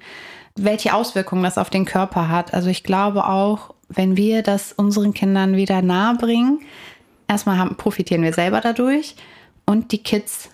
welche 0.55 0.93
Auswirkungen 0.93 1.43
das 1.43 1.57
auf 1.57 1.69
den 1.69 1.85
Körper 1.85 2.29
hat. 2.29 2.53
Also 2.53 2.69
ich 2.69 2.83
glaube 2.83 3.27
auch, 3.27 3.73
wenn 3.89 4.17
wir 4.17 4.41
das 4.41 4.71
unseren 4.73 5.13
Kindern 5.13 5.55
wieder 5.55 5.81
nahe 5.81 6.15
bringen, 6.15 6.61
erstmal 7.27 7.57
haben, 7.57 7.75
profitieren 7.75 8.23
wir 8.23 8.33
selber 8.33 8.61
dadurch 8.61 9.15
und 9.65 9.91
die 9.91 10.01
Kids 10.03 10.49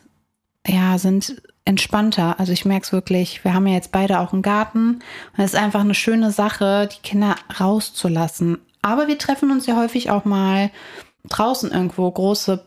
ja, 0.68 0.98
sind 0.98 1.42
entspannter. 1.66 2.40
Also 2.40 2.52
ich 2.52 2.66
merke 2.66 2.86
es 2.86 2.92
wirklich, 2.92 3.44
wir 3.44 3.54
haben 3.54 3.68
ja 3.68 3.76
jetzt 3.76 3.92
beide 3.92 4.20
auch 4.20 4.34
einen 4.34 4.42
Garten 4.42 4.96
und 5.38 5.44
es 5.44 5.54
ist 5.54 5.60
einfach 5.60 5.82
eine 5.82 5.96
schöne 5.96 6.32
Sache, 6.32 6.90
die 6.92 7.08
Kinder 7.08 7.36
rauszulassen. 7.60 8.58
Aber 8.82 9.08
wir 9.08 9.18
treffen 9.18 9.52
uns 9.52 9.68
ja 9.68 9.78
häufig 9.78 10.10
auch 10.10 10.26
mal 10.26 10.72
draußen 11.30 11.72
irgendwo, 11.72 12.10
große 12.10 12.64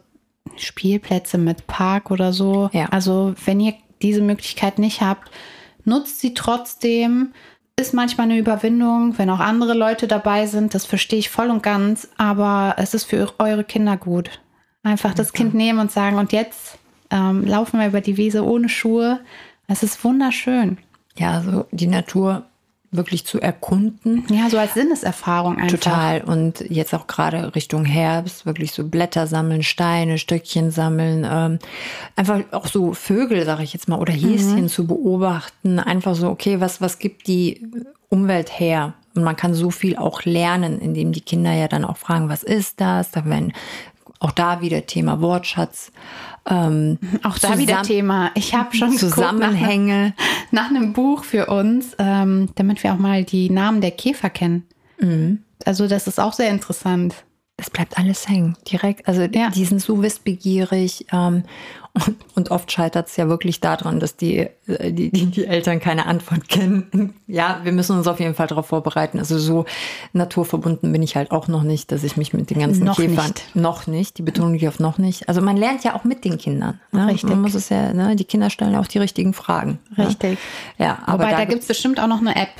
Spielplätze 0.57 1.39
mit 1.39 1.67
Park 1.67 2.11
oder 2.11 2.33
so. 2.33 2.71
Ja. 2.73 2.87
Also 2.91 3.35
wenn 3.45 3.59
ihr 3.59 3.75
diese 4.03 4.23
Möglichkeit 4.23 4.79
nicht 4.79 5.01
habt, 5.01 5.31
nutzt 5.85 6.21
sie 6.21 6.35
trotzdem. 6.35 7.33
Ist 7.77 7.95
manchmal 7.95 8.27
eine 8.27 8.39
Überwindung, 8.39 9.19
wenn 9.19 9.31
auch 9.31 9.41
andere 9.41 9.75
Leute 9.75 10.07
dabei 10.07 10.47
sind. 10.47 10.75
Das 10.75 10.87
verstehe 10.87 11.19
ich 11.19 11.31
voll 11.31 11.51
und 11.51 11.63
ganz. 11.63 12.09
Aber 12.17 12.77
es 12.79 12.95
ist 12.95 13.05
für 13.05 13.33
eure 13.39 13.65
Kinder 13.65 13.97
gut. 13.97 14.41
Einfach 14.85 15.15
das 15.15 15.33
Kind 15.33 15.55
nehmen 15.55 15.79
und 15.79 15.91
sagen, 15.91 16.19
und 16.19 16.33
jetzt 16.33 16.79
ähm, 17.11 17.45
laufen 17.45 17.81
wir 17.81 17.89
über 17.89 18.01
die 18.01 18.17
Wiese 18.17 18.45
ohne 18.45 18.69
Schuhe. 18.69 19.21
Es 19.67 19.83
ist 19.83 20.05
wunderschön. 20.05 20.79
Ja, 21.17 21.43
so 21.43 21.67
die 21.71 21.87
Natur 21.87 22.45
wirklich 22.97 23.27
zu 23.27 23.41
erkunden. 23.41 24.25
Ja, 24.29 24.49
so 24.51 24.59
als 24.59 24.75
Sinneserfahrung 24.75 25.57
einfach. 25.57 25.79
Total. 25.79 26.23
Und 26.23 26.61
jetzt 26.69 26.95
auch 26.95 27.07
gerade 27.07 27.55
Richtung 27.55 27.85
Herbst, 27.85 28.47
wirklich 28.47 28.73
so 28.73 28.85
Blätter 28.85 29.27
sammeln, 29.27 29.63
Steine, 29.63 30.19
Stöckchen 30.19 30.71
sammeln, 30.71 31.27
ähm, 31.31 31.59
einfach 32.17 32.41
auch 32.53 32.67
so 32.67 32.95
Vögel, 32.95 33.45
sage 33.45 33.63
ich 33.63 33.73
jetzt 33.73 33.89
mal, 33.89 33.99
oder 33.99 34.13
Häschen 34.13 34.69
zu 34.69 34.87
beobachten. 34.87 35.79
Einfach 35.79 36.15
so, 36.15 36.29
okay, 36.29 36.61
was, 36.61 36.81
was 36.81 36.99
gibt 36.99 37.27
die 37.27 37.67
Umwelt 38.09 38.59
her? 38.59 38.95
Und 39.15 39.23
man 39.23 39.37
kann 39.37 39.55
so 39.55 39.71
viel 39.71 39.97
auch 39.97 40.25
lernen, 40.25 40.81
indem 40.81 41.13
die 41.13 41.21
Kinder 41.21 41.53
ja 41.53 41.69
dann 41.69 41.85
auch 41.85 41.97
fragen, 41.97 42.29
was 42.29 42.43
ist 42.43 42.81
das? 42.81 43.13
Da 43.13 43.25
werden 43.25 43.53
auch 44.21 44.33
da 44.33 44.61
wieder 44.61 44.87
Thema 44.87 45.21
Wortschatz. 45.21 45.93
Ähm, 46.47 46.99
Auch 47.23 47.39
da 47.39 47.59
wieder 47.59 47.83
Thema. 47.83 48.31
Ich 48.35 48.55
habe 48.55 48.77
schon 48.77 48.97
Zusammenhänge. 48.97 50.15
nach 50.51 50.69
einem 50.69 50.93
Buch 50.93 51.25
für 51.25 51.47
uns, 51.47 51.95
ähm, 51.99 52.51
damit 52.55 52.83
wir 52.83 52.93
auch 52.93 52.99
mal 52.99 53.25
die 53.25 53.49
Namen 53.51 53.81
der 53.81 53.93
Käfer 53.93 54.31
kennen. 54.31 54.67
Mhm. 55.01 55.43
Also 55.65 55.89
das 55.89 56.07
ist 56.07 56.21
auch 56.21 56.35
sehr 56.35 56.51
interessant. 56.51 57.15
Das 57.65 57.71
bleibt 57.71 57.97
alles 57.97 58.29
hängen, 58.29 58.57
direkt. 58.71 59.09
Also 59.09 59.23
Ja. 59.23 59.49
die 59.49 59.65
sind 59.65 59.81
so 59.81 60.03
wissbegierig 60.03 61.07
ähm, 61.13 61.45
und, 61.95 62.17
und 62.35 62.51
oft 62.51 62.71
scheitert 62.71 63.07
es 63.07 63.17
ja 63.17 63.27
wirklich 63.29 63.61
daran, 63.61 64.01
dass 64.01 64.17
die, 64.17 64.49
äh, 64.67 64.93
die, 64.93 65.11
die, 65.11 65.27
die 65.27 65.47
Eltern 65.47 65.81
keine 65.81 66.05
Antwort 66.05 66.47
kennen. 66.51 67.15
Ja, 67.27 67.61
wir 67.63 67.73
müssen 67.73 67.97
uns 67.97 68.07
auf 68.07 68.21
jeden 68.21 68.35
Fall 68.35 68.49
darauf 68.49 68.67
vorbereiten. 68.67 69.19
Also 69.19 69.39
so 69.39 69.65
naturverbunden 70.13 70.93
bin 70.93 71.03
ich 71.03 71.17
halt 71.17 71.31
auch 71.31 71.49
noch 71.49 71.63
nicht, 71.63 71.91
dass 71.91 72.05
ich 72.05 72.19
mich 72.19 72.35
mit 72.35 72.51
den 72.51 72.59
ganzen 72.59 72.85
Noch 72.85 72.97
Käfern 72.97 73.29
nicht. 73.29 73.57
noch 73.57 73.87
nicht, 73.87 74.19
die 74.19 74.23
Betonung 74.23 74.53
liegt 74.53 74.67
auf 74.69 74.79
noch 74.81 74.99
nicht. 74.99 75.29
Also 75.29 75.41
man 75.41 75.57
lernt 75.57 75.85
ja 75.85 75.95
auch 75.95 76.05
mit 76.05 76.25
den 76.27 76.37
Kindern. 76.37 76.81
Ne? 76.93 77.07
Richtig. 77.07 77.31
Man 77.31 77.41
muss 77.41 77.55
es 77.55 77.71
ja, 77.71 77.95
ne? 77.95 78.15
die 78.15 78.25
Kinder 78.25 78.51
stellen 78.51 78.77
auch 78.77 78.89
die 78.89 78.99
richtigen 78.99 79.33
Fragen. 79.33 79.79
ne? 79.97 80.09
Richtig. 80.09 80.39
Ja, 80.77 80.99
aber 81.07 81.21
Wobei, 81.25 81.31
da, 81.31 81.37
da 81.39 81.45
gibt 81.47 81.63
es 81.63 81.69
bestimmt 81.69 81.99
auch 81.99 82.09
noch 82.09 82.21
eine 82.21 82.37
App. 82.37 82.51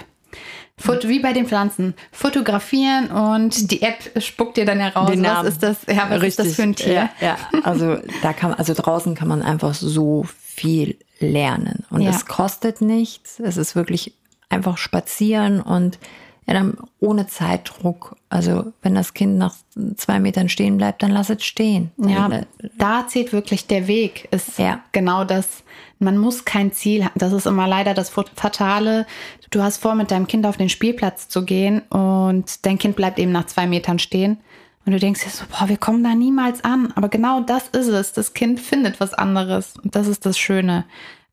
Foto, 0.77 1.09
wie 1.09 1.21
bei 1.21 1.33
den 1.33 1.47
Pflanzen. 1.47 1.95
Fotografieren 2.13 3.11
und 3.11 3.71
die 3.71 3.83
App 3.83 4.21
spuckt 4.23 4.57
dir 4.57 4.65
dann 4.65 4.81
heraus, 4.81 5.09
Den 5.11 5.23
was 5.23 5.33
Namen. 5.33 5.49
ist 5.49 5.63
das, 5.63 5.77
ja, 5.89 6.11
was 6.11 6.23
ist 6.23 6.39
das 6.39 6.55
für 6.57 6.63
ein 6.65 6.75
Tier. 6.75 6.93
Ja, 6.95 7.11
ja. 7.21 7.37
also 7.63 7.99
da 8.23 8.33
kann 8.33 8.53
also 8.55 8.75
draußen 8.75 9.15
kann 9.15 9.29
man 9.29 9.43
einfach 9.43 9.73
so 9.75 10.27
viel 10.41 10.97
lernen 11.21 11.85
und 11.91 12.01
Ja. 12.01 12.11
es 12.11 12.27
kostet 12.27 12.81
nichts. 12.81 13.39
Es 13.41 13.57
ist 13.57 13.77
wirklich 13.77 14.15
einfach 14.49 14.77
spazieren 14.79 15.61
und 15.61 15.99
ja, 16.47 16.55
dann 16.55 16.77
ohne 17.01 17.27
Zeitdruck. 17.27 18.17
Also 18.29 18.73
wenn 18.83 18.95
das 18.95 19.15
Kind 19.15 19.39
nach 19.39 19.55
zwei 19.97 20.21
Metern 20.21 20.49
stehen 20.49 20.77
bleibt, 20.77 21.03
dann 21.03 21.11
lass 21.11 21.31
es 21.31 21.45
stehen. 21.45 21.91
Ja, 21.97 22.29
Äh, 22.29 22.45
da 22.77 23.07
zählt 23.09 23.33
wirklich 23.33 23.67
der 23.67 23.87
Weg. 23.87 24.29
Ist 24.31 24.59
Ja. 24.59 24.81
genau 24.93 25.25
das. 25.25 25.65
Man 25.99 26.19
muss 26.19 26.45
kein 26.45 26.73
Ziel 26.73 27.05
haben. 27.05 27.19
Das 27.19 27.33
ist 27.33 27.47
immer 27.47 27.67
leider 27.67 27.95
das 27.95 28.11
Fatale. 28.11 29.07
Du 29.51 29.63
hast 29.63 29.79
vor, 29.79 29.95
mit 29.95 30.11
deinem 30.11 30.27
Kind 30.27 30.45
auf 30.45 30.57
den 30.57 30.69
Spielplatz 30.69 31.29
zu 31.29 31.45
gehen 31.45 31.81
und 31.89 32.67
dein 32.67 32.79
Kind 32.79 32.97
bleibt 32.97 33.19
eben 33.19 33.33
nach 33.33 33.47
zwei 33.47 33.67
Metern 33.67 33.99
stehen. 33.99 34.39
Und 34.85 34.93
du 34.93 34.99
denkst 34.99 35.25
dir 35.25 35.31
so, 35.31 35.45
boah, 35.51 35.69
wir 35.71 35.79
kommen 35.79 36.05
da 36.05 36.15
niemals 36.15 36.63
an. 36.63 36.93
Aber 36.95 37.09
genau 37.09 37.41
das 37.41 37.69
ist 37.69 37.89
es. 37.89 38.13
Das 38.13 38.35
Kind 38.35 38.61
findet 38.61 39.01
was 39.01 39.15
anderes. 39.15 39.75
Und 39.83 39.97
das 39.97 40.09
ist 40.09 40.27
das 40.27 40.37
Schöne. 40.37 40.85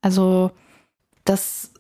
Also, 0.01 0.51
das 1.25 1.70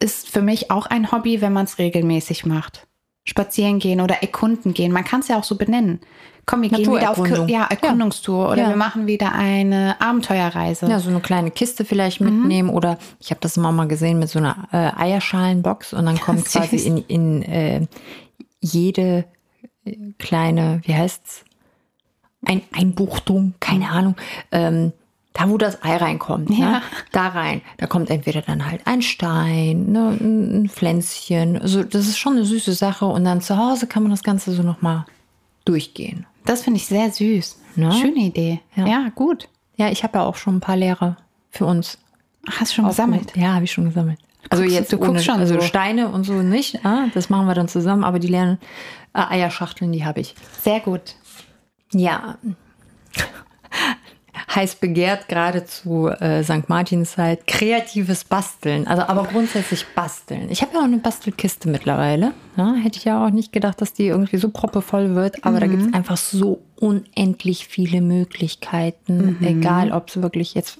ist 0.00 0.28
für 0.28 0.42
mich 0.42 0.70
auch 0.70 0.86
ein 0.86 1.12
Hobby, 1.12 1.40
wenn 1.40 1.52
man 1.52 1.64
es 1.64 1.78
regelmäßig 1.78 2.46
macht. 2.46 2.86
Spazieren 3.24 3.78
gehen 3.78 4.00
oder 4.00 4.22
erkunden 4.22 4.72
gehen. 4.72 4.92
Man 4.92 5.04
kann 5.04 5.20
es 5.20 5.28
ja 5.28 5.38
auch 5.38 5.44
so 5.44 5.56
benennen. 5.56 6.00
Komm, 6.44 6.62
wir 6.62 6.68
gehen 6.68 6.92
wieder 6.92 7.10
auf 7.10 7.48
ja, 7.48 7.64
Erkundungstour 7.64 8.50
oder 8.52 8.62
Ja. 8.62 8.68
wir 8.68 8.76
machen 8.76 9.08
wieder 9.08 9.32
eine 9.32 10.00
Abenteuerreise. 10.00 10.86
Ja, 10.86 11.00
so 11.00 11.10
eine 11.10 11.18
kleine 11.20 11.50
Kiste 11.50 11.84
vielleicht 11.84 12.20
mitnehmen 12.20 12.70
oder 12.70 12.98
ich 13.18 13.30
habe 13.30 13.40
das 13.40 13.56
immer 13.56 13.72
mal 13.72 13.88
gesehen 13.88 14.20
mit 14.20 14.28
so 14.28 14.38
einer 14.38 14.68
äh, 14.70 14.92
Eierschalenbox 14.96 15.92
und 15.92 16.06
dann 16.06 16.20
kommt 16.20 16.44
quasi 16.52 16.76
in, 16.76 16.98
in 16.98 17.42
äh, 17.42 17.86
jede 18.60 19.24
äh, 19.84 19.96
kleine, 20.18 20.80
wie 20.84 20.94
heißt's? 20.94 21.44
ein 22.44 22.62
Einbuchtung, 22.72 23.54
keine 23.60 23.90
Ahnung, 23.90 24.16
ähm, 24.52 24.92
da 25.38 25.50
wo 25.50 25.58
das 25.58 25.82
Ei 25.82 25.96
reinkommt, 25.96 26.50
Ja. 26.50 26.70
ne? 26.70 26.82
da 27.12 27.28
rein, 27.28 27.60
da 27.76 27.86
kommt 27.86 28.08
entweder 28.10 28.40
dann 28.42 28.64
halt 28.70 28.86
ein 28.86 29.02
Stein, 29.02 29.92
ne, 29.92 30.16
ein 30.20 30.68
Pflänzchen, 30.70 31.60
also 31.60 31.82
das 31.82 32.06
ist 32.06 32.18
schon 32.18 32.34
eine 32.34 32.44
süße 32.44 32.72
Sache 32.72 33.04
und 33.06 33.24
dann 33.24 33.40
zu 33.42 33.56
Hause 33.58 33.86
kann 33.86 34.02
man 34.02 34.10
das 34.10 34.22
Ganze 34.22 34.52
so 34.52 34.62
nochmal 34.62 35.04
durchgehen. 35.64 36.24
Das 36.44 36.62
finde 36.62 36.78
ich 36.78 36.86
sehr 36.86 37.10
süß. 37.10 37.58
Ne? 37.74 37.92
Schöne 37.92 38.20
Idee. 38.20 38.60
Ja. 38.76 38.86
Ja, 38.86 39.08
gut. 39.14 39.48
Ja, 39.76 39.90
ich 39.90 40.02
habe 40.04 40.18
ja 40.18 40.24
auch 40.24 40.36
schon 40.36 40.56
ein 40.56 40.60
paar 40.60 40.76
Lehre 40.76 41.16
für 41.50 41.66
uns 41.66 41.98
Hast 42.58 42.74
schon 42.74 42.86
gesammelt. 42.86 43.36
Ja, 43.36 43.54
habe 43.54 43.64
ich 43.64 43.72
schon 43.72 43.86
gesammelt. 43.86 44.20
Also 44.48 44.62
Guckst- 44.62 44.74
jetzt 44.76 44.92
du 44.92 44.96
guckst 44.98 45.10
ohne, 45.10 45.20
schon 45.22 45.34
also 45.40 45.54
so. 45.54 45.60
Steine 45.62 46.08
und 46.08 46.22
so 46.24 46.34
nicht. 46.34 46.84
Ah, 46.86 47.06
das 47.12 47.28
machen 47.28 47.46
wir 47.48 47.54
dann 47.54 47.66
zusammen. 47.66 48.04
Aber 48.04 48.20
die 48.20 48.28
leeren 48.28 48.58
äh, 49.12 49.18
Eierschachteln, 49.28 49.90
die 49.90 50.04
habe 50.04 50.20
ich. 50.20 50.36
Sehr 50.62 50.78
gut. 50.78 51.16
Ja. 51.92 52.38
Heiß 54.56 54.76
begehrt 54.76 55.28
gerade 55.28 55.64
zu 55.64 56.08
äh, 56.08 56.42
St. 56.42 56.68
Martinszeit 56.68 57.46
kreatives 57.46 58.24
Basteln. 58.24 58.86
Also 58.86 59.02
aber 59.02 59.24
grundsätzlich 59.24 59.86
basteln. 59.94 60.50
Ich 60.50 60.62
habe 60.62 60.72
ja 60.74 60.80
auch 60.80 60.84
eine 60.84 60.98
Bastelkiste 60.98 61.68
mittlerweile. 61.68 62.32
Ja, 62.56 62.74
hätte 62.74 62.98
ich 62.98 63.04
ja 63.04 63.24
auch 63.24 63.30
nicht 63.30 63.52
gedacht, 63.52 63.80
dass 63.80 63.92
die 63.92 64.06
irgendwie 64.06 64.38
so 64.38 64.48
proppevoll 64.48 65.14
wird. 65.14 65.44
Aber 65.44 65.60
da 65.60 65.66
gibt 65.66 65.82
es 65.82 65.92
einfach 65.92 66.16
so 66.16 66.62
unendlich 66.80 67.68
viele 67.68 68.00
Möglichkeiten. 68.00 69.36
Egal, 69.42 69.92
ob 69.92 70.08
es 70.08 70.22
wirklich 70.22 70.54
jetzt 70.54 70.78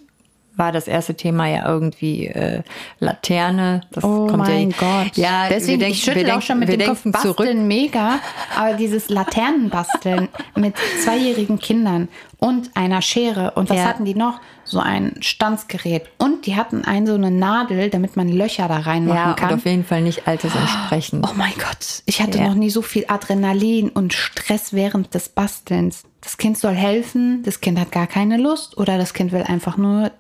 war 0.57 0.73
das 0.73 0.89
erste 0.89 1.15
Thema 1.15 1.47
ja 1.49 1.69
irgendwie 1.69 2.27
äh, 2.29 2.63
Laterne. 3.01 3.83
Das 3.93 4.05
Oh 4.05 4.27
kommt 4.27 4.39
mein 4.39 4.71
ja, 4.71 4.77
Gott. 4.79 5.17
Ja, 5.17 5.49
Deswegen, 5.49 5.81
wir 5.81 5.89
ich 5.89 6.03
denken, 6.05 6.19
schüttel 6.19 6.27
wir 6.33 6.37
auch 6.39 6.43
schon 6.43 6.59
mit 6.59 6.69
wir 6.69 6.77
dem 6.79 6.89
Kopf. 6.89 7.03
denken 7.03 7.13
Basteln 7.13 7.35
zurück. 7.37 7.55
mega, 7.67 8.19
aber 8.57 8.75
dieses 8.75 9.09
Laternenbasteln 9.09 10.29
mit 10.57 10.75
zweijährigen 11.03 11.59
Kindern 11.59 12.09
und 12.39 12.71
einer 12.77 13.03
Schere 13.03 13.53
und 13.53 13.71
was 13.71 13.79
Ja. 13.79 13.85
hatten 13.85 14.05
die 14.05 14.15
noch? 14.15 14.41
So 14.65 14.81
ein 14.81 15.15
Stanzgerät. 15.21 16.03
Und 16.19 16.47
die 16.47 16.57
hatten 16.57 16.85
ein 16.85 17.07
so 17.07 17.15
eine 17.15 17.31
Nadel, 17.31 17.89
damit 17.89 18.17
man 18.17 18.29
Löcher 18.29 18.67
da 18.69 18.79
reinmachen 18.79 19.17
Ja, 19.31 19.35
kann. 19.35 19.55
auf 19.55 19.65
jeden 19.65 19.85
Fall 19.85 20.03
nicht 20.03 20.27
altersentsprechend. 20.27 21.25
Oh 21.29 21.35
mein 21.37 21.53
Gott, 21.53 22.03
ich 22.07 22.21
hatte 22.21 22.39
Ja. 22.39 22.49
noch 22.49 22.55
nie 22.55 22.71
so 22.71 22.83
viel 22.83 23.05
Adrenalin 23.09 23.89
und 23.91 24.13
Stress 24.13 24.73
während 24.73 25.15
des 25.15 25.29
Bastelns. 25.29 26.03
Das 26.21 26.37
Kind 26.39 26.59
soll 26.59 26.75
helfen, 26.75 27.43
das 27.45 27.61
Kind 27.61 27.79
hat 27.79 27.93
gar 27.93 28.09
keine 28.09 28.37
Lust 28.37 28.77
oder 28.77 28.99
das 28.99 29.15
Kind 29.15 29.31
will 29.31 29.43
einfach 29.45 29.77
nur 29.77 30.11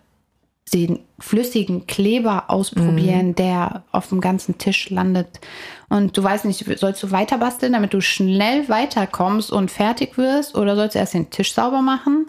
den 0.74 1.00
flüssigen 1.18 1.87
Kleber 1.87 2.50
ausprobieren, 2.50 3.35
der 3.37 3.85
auf 3.92 4.09
dem 4.09 4.20
ganzen 4.20 4.59
Tisch 4.59 4.90
landet. 4.90 5.40
Und 5.88 6.16
du 6.16 6.22
weißt 6.22 6.44
nicht, 6.44 6.64
sollst 6.79 7.02
du 7.02 7.12
weiter 7.12 7.38
basteln, 7.38 7.72
damit 7.72 7.94
du 7.94 8.00
schnell 8.00 8.68
weiterkommst 8.68 9.52
und 9.52 9.70
fertig 9.70 10.18
wirst 10.18 10.57
oder 10.57 10.74
sollst 10.74 10.96
du 10.96 10.98
erst 10.98 11.14
den 11.14 11.31
Tisch 11.31 11.55
sauber 11.55 11.83
machen? 11.83 12.26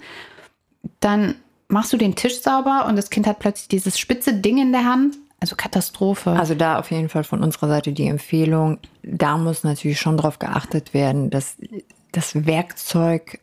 Dann 0.99 1.35
machst 1.67 1.91
du 1.93 1.97
den 1.97 2.15
Tisch 2.15 2.39
sauber 2.41 2.85
und 2.87 2.95
das 2.95 3.09
Kind 3.09 3.25
hat 3.25 3.39
plötzlich 3.39 3.69
dieses 3.69 3.97
spitze 3.97 4.33
Ding 4.33 4.59
in 4.59 4.71
der 4.71 4.85
Hand. 4.85 5.17
Also 5.39 5.55
Katastrophe. 5.55 6.31
Also 6.31 6.55
da 6.55 6.79
auf 6.79 6.91
jeden 6.91 7.09
Fall 7.09 7.23
von 7.23 7.43
unserer 7.43 7.67
Seite 7.67 7.91
die 7.91 8.07
Empfehlung. 8.07 8.79
Da 9.03 9.37
muss 9.37 9.63
natürlich 9.63 9.99
schon 9.99 10.17
darauf 10.17 10.39
geachtet 10.39 10.93
werden, 10.93 11.29
dass 11.29 11.57
das 12.11 12.45
Werkzeug 12.45 13.39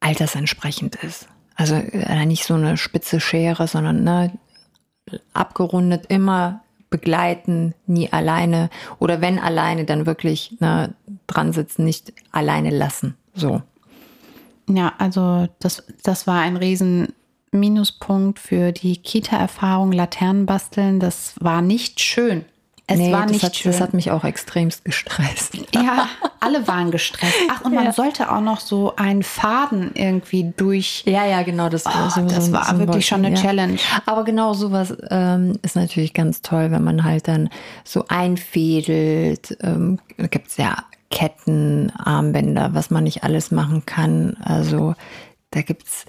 altersentsprechend 0.00 0.96
ist. 0.96 1.28
Also 1.56 1.74
äh, 1.74 2.26
nicht 2.26 2.44
so 2.44 2.54
eine 2.54 2.76
spitze 2.76 3.20
Schere, 3.20 3.68
sondern 3.68 4.04
ne, 4.04 4.32
abgerundet 5.32 6.06
immer 6.08 6.62
begleiten, 6.90 7.74
nie 7.86 8.12
alleine. 8.12 8.70
Oder 8.98 9.20
wenn 9.20 9.38
alleine, 9.38 9.84
dann 9.84 10.06
wirklich 10.06 10.56
ne, 10.60 10.94
dran 11.26 11.52
sitzen, 11.52 11.84
nicht 11.84 12.12
alleine 12.30 12.70
lassen. 12.70 13.16
So. 13.34 13.62
Ja, 14.68 14.92
also 14.98 15.48
das, 15.58 15.84
das 16.02 16.26
war 16.26 16.40
ein 16.40 16.56
riesen 16.56 17.12
Minuspunkt 17.50 18.38
für 18.38 18.72
die 18.72 18.96
Kita-Erfahrung 18.96 19.92
Laternenbasteln. 19.92 21.00
Das 21.00 21.34
war 21.40 21.62
nicht 21.62 22.00
schön. 22.00 22.44
Es 22.86 22.98
Nee, 22.98 23.12
war 23.12 23.22
das, 23.22 23.32
nicht 23.32 23.42
hat, 23.44 23.56
schön. 23.56 23.72
das 23.72 23.80
hat 23.80 23.94
mich 23.94 24.10
auch 24.10 24.24
extremst 24.24 24.84
gestresst. 24.84 25.54
ja, 25.74 26.06
alle 26.40 26.68
waren 26.68 26.90
gestresst. 26.90 27.34
Ach, 27.50 27.62
und 27.62 27.74
man 27.74 27.86
Ja. 27.86 27.92
sollte 27.92 28.30
auch 28.30 28.42
noch 28.42 28.60
so 28.60 28.94
einen 28.96 29.22
Faden 29.22 29.92
irgendwie 29.94 30.52
durch. 30.54 31.02
Ja, 31.06 31.24
ja, 31.24 31.42
genau. 31.44 31.70
Das, 31.70 31.86
war 31.86 32.10
so, 32.10 32.20
Oh, 32.20 32.26
das 32.26 32.46
so, 32.46 32.52
war 32.52 32.66
so 32.66 32.78
wirklich 32.78 33.06
schon 33.06 33.24
eine 33.24 33.34
ja. 33.36 33.40
Challenge. 33.42 33.78
Aber 34.04 34.24
genau 34.24 34.52
sowas 34.52 34.94
ähm, 35.08 35.58
ist 35.62 35.76
natürlich 35.76 36.12
ganz 36.12 36.42
toll, 36.42 36.70
wenn 36.72 36.84
man 36.84 37.04
halt 37.04 37.26
dann 37.26 37.48
so 37.84 38.04
einfädelt. 38.08 39.56
Ähm, 39.62 39.98
da 40.18 40.26
gibt 40.26 40.48
es 40.48 40.56
ja 40.58 40.76
Ketten, 41.10 41.90
Armbänder, 41.96 42.74
was 42.74 42.90
man 42.90 43.04
nicht 43.04 43.24
alles 43.24 43.50
machen 43.50 43.86
kann. 43.86 44.36
Also 44.44 44.94
da 45.52 45.62
gibt 45.62 45.86
es 45.86 46.04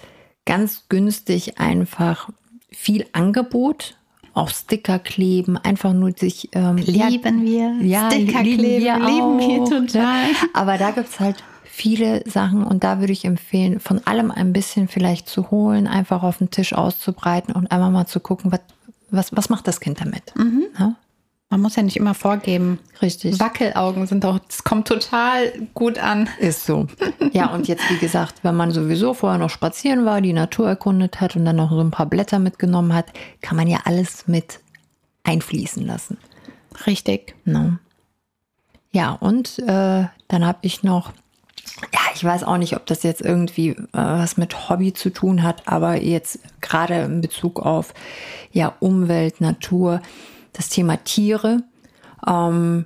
ganz 0.45 0.85
günstig 0.89 1.57
einfach 1.59 2.29
viel 2.71 3.05
Angebot. 3.13 3.95
Auch 4.35 4.49
Sticker 4.49 4.99
kleben, 4.99 5.57
einfach 5.57 5.93
nur 5.93 6.11
sich 6.11 6.49
ähm, 6.51 6.77
Lieben 6.77 7.43
wir. 7.43 7.73
ja, 7.81 8.11
Sticker 8.11 8.43
lieben 8.43 8.59
kleben, 8.59 8.83
wir 8.83 8.95
lieben 8.99 9.39
wir 9.39 9.61
auch, 9.61 9.69
total. 9.69 10.27
Ne? 10.27 10.35
Aber 10.53 10.77
da 10.77 10.91
gibt's 10.91 11.19
halt 11.19 11.43
viele 11.63 12.29
Sachen 12.29 12.63
und 12.63 12.83
da 12.83 12.99
würde 12.99 13.13
ich 13.13 13.25
empfehlen, 13.25 13.79
von 13.79 14.05
allem 14.05 14.31
ein 14.31 14.53
bisschen 14.53 14.87
vielleicht 14.87 15.27
zu 15.27 15.51
holen, 15.51 15.87
einfach 15.87 16.21
auf 16.23 16.37
den 16.37 16.51
Tisch 16.51 16.73
auszubreiten 16.73 17.53
und 17.53 17.71
einmal 17.71 17.91
mal 17.91 18.05
zu 18.05 18.19
gucken, 18.19 18.51
was, 18.51 18.61
was, 19.09 19.35
was 19.35 19.49
macht 19.49 19.67
das 19.67 19.79
Kind 19.79 19.99
damit? 19.99 20.33
Ja? 20.77 20.95
Man 21.55 21.61
muss 21.61 21.77
ja 21.77 21.83
nicht 21.83 21.95
immer 21.95 22.13
vorgeben. 22.13 22.79
Richtig. 23.01 23.39
Wackelaugen 23.39 24.07
sind 24.07 24.25
auch, 24.25 24.39
das 24.39 24.65
kommt 24.65 24.89
total 24.89 25.53
gut 25.73 25.97
an. 25.97 26.27
Ist 26.37 26.65
so. 26.65 26.87
Ja, 27.31 27.53
und 27.53 27.69
jetzt, 27.69 27.89
wie 27.89 27.97
gesagt, 27.97 28.43
wenn 28.43 28.57
man 28.57 28.71
sowieso 28.71 29.13
vorher 29.13 29.39
noch 29.39 29.49
spazieren 29.49 30.03
war, 30.03 30.19
die 30.19 30.33
Natur 30.33 30.67
erkundet 30.67 31.21
hat 31.21 31.37
und 31.37 31.45
dann 31.45 31.55
noch 31.55 31.69
so 31.69 31.79
ein 31.79 31.91
paar 31.91 32.07
Blätter 32.07 32.39
mitgenommen 32.39 32.93
hat, 32.93 33.05
kann 33.39 33.55
man 33.55 33.69
ja 33.69 33.79
alles 33.85 34.27
mit 34.27 34.59
einfließen 35.23 35.85
lassen. 35.85 36.17
Richtig. 36.85 37.35
Ne? 37.45 37.79
Ja, 38.91 39.13
und 39.13 39.57
äh, 39.59 40.07
dann 40.27 40.45
habe 40.45 40.57
ich 40.59 40.83
noch, 40.83 41.13
ja, 41.93 42.01
ich 42.13 42.21
weiß 42.25 42.43
auch 42.43 42.57
nicht, 42.57 42.75
ob 42.75 42.85
das 42.85 43.03
jetzt 43.03 43.21
irgendwie 43.21 43.69
äh, 43.69 43.77
was 43.93 44.35
mit 44.35 44.67
Hobby 44.67 44.91
zu 44.91 45.09
tun 45.09 45.41
hat, 45.41 45.69
aber 45.69 46.01
jetzt 46.01 46.39
gerade 46.59 47.03
in 47.03 47.21
Bezug 47.21 47.61
auf 47.61 47.93
ja, 48.51 48.73
Umwelt, 48.81 49.39
Natur, 49.39 50.01
das 50.55 50.69
Thema 50.69 50.97
Tiere, 51.03 51.63
ähm, 52.27 52.85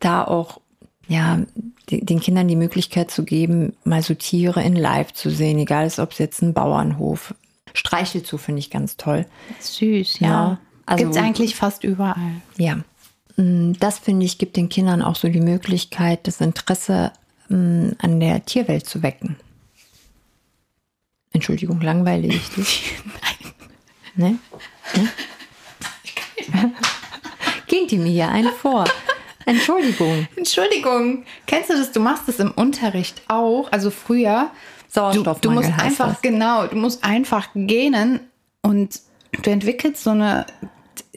da 0.00 0.24
auch 0.24 0.60
ja, 1.06 1.40
den 1.90 2.20
Kindern 2.20 2.48
die 2.48 2.56
Möglichkeit 2.56 3.10
zu 3.10 3.24
geben, 3.24 3.74
mal 3.84 4.02
so 4.02 4.14
Tiere 4.14 4.62
in 4.62 4.74
Live 4.74 5.12
zu 5.12 5.28
sehen, 5.30 5.58
egal 5.58 5.92
ob 5.98 6.12
es 6.12 6.18
jetzt 6.18 6.40
ein 6.42 6.54
Bauernhof. 6.54 7.34
Streichelzoo 7.74 8.38
finde 8.38 8.60
ich 8.60 8.70
ganz 8.70 8.96
toll. 8.96 9.26
Süß, 9.60 10.20
ja. 10.20 10.28
Ja, 10.28 10.58
also- 10.86 11.04
Gibt's 11.04 11.18
eigentlich 11.18 11.56
fast 11.56 11.84
überall. 11.84 12.40
Ja, 12.56 12.78
Mm, 13.36 13.72
das 13.80 13.98
finde 13.98 14.26
ich, 14.26 14.38
gibt 14.38 14.56
den 14.56 14.68
Kindern 14.68 15.02
auch 15.02 15.16
so 15.16 15.28
die 15.28 15.40
Möglichkeit, 15.40 16.26
das 16.26 16.40
Interesse 16.40 17.12
mm, 17.48 17.90
an 17.98 18.20
der 18.20 18.44
Tierwelt 18.44 18.86
zu 18.88 19.02
wecken. 19.02 19.36
Entschuldigung, 21.32 21.80
langweile 21.80 22.28
ich 22.28 22.48
dich? 22.50 22.94
Nein. 24.14 24.38
Ne? 24.94 25.02
Ne? 25.02 25.08
Geht 27.66 27.90
die 27.90 27.98
mir 27.98 28.10
hier 28.10 28.28
einen 28.28 28.52
vor? 28.52 28.84
Entschuldigung. 29.46 30.26
Entschuldigung, 30.36 31.24
kennst 31.46 31.70
du 31.70 31.74
das? 31.74 31.92
Du 31.92 32.00
machst 32.00 32.28
das 32.28 32.38
im 32.38 32.50
Unterricht 32.52 33.22
auch, 33.28 33.70
also 33.72 33.90
früher. 33.90 34.50
Du, 34.86 35.00
Sauerstoffmangel 35.00 35.40
du 35.40 35.50
musst 35.50 35.82
einfach, 35.82 36.08
das. 36.10 36.22
genau, 36.22 36.66
du 36.66 36.76
musst 36.76 37.04
einfach 37.04 37.48
gähnen 37.54 38.20
und 38.62 39.00
du 39.42 39.50
entwickelst 39.50 40.04
so 40.04 40.10
eine, 40.10 40.46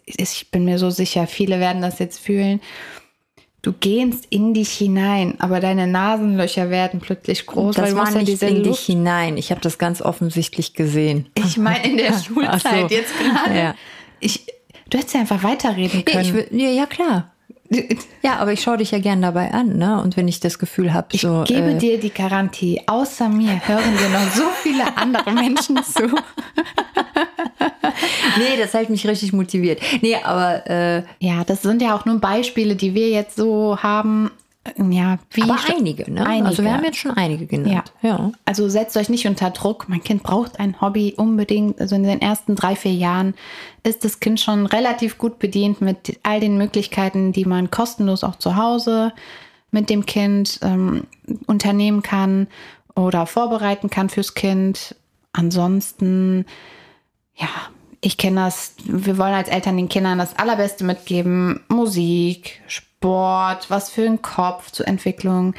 ich 0.06 0.50
bin 0.52 0.66
mir 0.66 0.80
so 0.80 0.90
sicher, 0.90 1.28
viele 1.28 1.60
werden 1.60 1.82
das 1.82 2.00
jetzt 2.00 2.20
fühlen. 2.20 2.60
Du 3.62 3.74
gähnst 3.74 4.26
in 4.30 4.54
dich 4.54 4.72
hinein, 4.72 5.36
aber 5.40 5.60
deine 5.60 5.88
Nasenlöcher 5.88 6.70
werden 6.70 7.00
plötzlich 7.00 7.46
groß, 7.46 7.76
Das 7.76 7.86
weil 7.86 7.92
du 7.92 7.98
war 7.98 8.10
ja 8.10 8.18
nicht 8.18 8.28
diese 8.30 8.46
in 8.48 8.56
dich 8.58 8.66
Luft. 8.68 8.84
hinein. 8.86 9.38
Ich 9.38 9.52
habe 9.52 9.62
das 9.62 9.78
ganz 9.78 10.02
offensichtlich 10.02 10.74
gesehen. 10.74 11.30
Ich 11.36 11.58
meine 11.58 11.84
in 11.86 11.98
der 11.98 12.13
Schulzeit 12.24 12.90
so. 12.90 12.96
jetzt 12.96 13.13
gerade. 13.18 13.58
Ja. 13.60 13.76
Ich, 14.20 14.46
du 14.89 14.97
hättest 14.97 15.13
ja 15.13 15.21
einfach 15.21 15.43
weiterreden 15.43 16.04
können. 16.06 16.47
ich 16.52 16.60
ja, 16.60 16.69
ja, 16.69 16.86
klar. 16.86 17.32
Ja, 18.21 18.38
aber 18.38 18.52
ich 18.54 18.62
schaue 18.62 18.78
dich 18.78 18.91
ja 18.91 19.00
gern 19.00 19.21
dabei 19.21 19.52
an, 19.54 19.78
ne? 19.78 20.02
Und 20.02 20.17
wenn 20.17 20.28
ich 20.28 20.39
das 20.39 20.60
Gefühl 20.60 20.93
habe, 20.93 21.08
Ich 21.12 21.21
so. 21.21 21.43
gebe 21.45 21.71
äh, 21.71 21.78
dir 21.78 22.00
die 22.00 22.10
Garantie, 22.13 22.82
außer 22.86 23.30
mir 23.30 23.62
hören 23.67 23.97
dir 23.97 24.10
noch 24.10 24.32
so 24.34 24.43
viele 24.63 24.97
andere 24.97 25.32
Menschen 25.32 25.78
zu. 25.84 26.04
nee, 28.38 28.58
das 28.60 28.73
hält 28.73 28.89
mich 28.89 29.08
richtig 29.08 29.34
motiviert. 29.34 29.80
Nee, 30.02 30.15
aber 30.23 30.67
äh, 30.69 31.04
Ja, 31.19 31.43
das 31.45 31.62
sind 31.62 31.82
ja 31.82 31.95
auch 31.95 32.06
nur 32.06 32.19
Beispiele, 32.19 32.76
die 32.76 32.93
wir 32.93 33.10
jetzt 33.10 33.36
so 33.38 33.78
haben. 33.82 34.32
Ja, 34.89 35.19
wie 35.32 35.43
Aber 35.43 35.58
einige, 35.69 36.12
ne? 36.12 36.25
Einige. 36.25 36.45
Also 36.47 36.63
wir 36.63 36.73
haben 36.73 36.84
jetzt 36.84 36.97
schon 36.97 37.12
einige 37.12 37.45
genannt. 37.45 37.93
Ja. 38.01 38.32
Also 38.45 38.69
setzt 38.69 38.97
euch 38.97 39.10
nicht 39.10 39.27
unter 39.27 39.49
Druck. 39.51 39.88
Mein 39.88 40.03
Kind 40.03 40.23
braucht 40.23 40.60
ein 40.60 40.82
Hobby 40.82 41.13
unbedingt. 41.17 41.80
Also 41.80 41.95
in 41.95 42.03
den 42.03 42.21
ersten 42.21 42.56
drei, 42.56 42.75
vier 42.75 42.93
Jahren 42.93 43.34
ist 43.84 44.03
das 44.03 44.19
Kind 44.19 44.39
schon 44.39 44.65
relativ 44.65 45.17
gut 45.17 45.39
bedient 45.39 45.82
mit 45.82 46.19
all 46.23 46.39
den 46.39 46.58
Möglichkeiten, 46.58 47.32
die 47.32 47.45
man 47.45 47.71
kostenlos 47.71 48.23
auch 48.23 48.36
zu 48.36 48.56
Hause 48.56 49.13
mit 49.71 49.89
dem 49.89 50.06
Kind 50.06 50.60
ähm, 50.62 51.08
unternehmen 51.45 52.01
kann. 52.01 52.47
oder 52.95 53.25
vorbereiten 53.25 53.89
kann 53.89 54.10
fürs 54.10 54.34
Kind. 54.34 54.95
Ansonsten, 55.34 56.45
ja, 57.36 57.49
ich 58.01 58.17
kenne 58.17 58.41
das, 58.41 58.73
wir 58.86 59.17
wollen 59.17 59.34
als 59.34 59.49
Eltern 59.49 59.77
den 59.77 59.89
Kindern 59.89 60.17
das 60.17 60.38
Allerbeste 60.38 60.84
mitgeben. 60.84 61.62
Musik, 61.67 62.62
Sport, 62.67 62.87
was 63.02 63.90
für 63.90 64.06
ein 64.06 64.22
Kopf 64.22 64.72
zur 64.72 64.88
Entwicklung. 64.88 65.54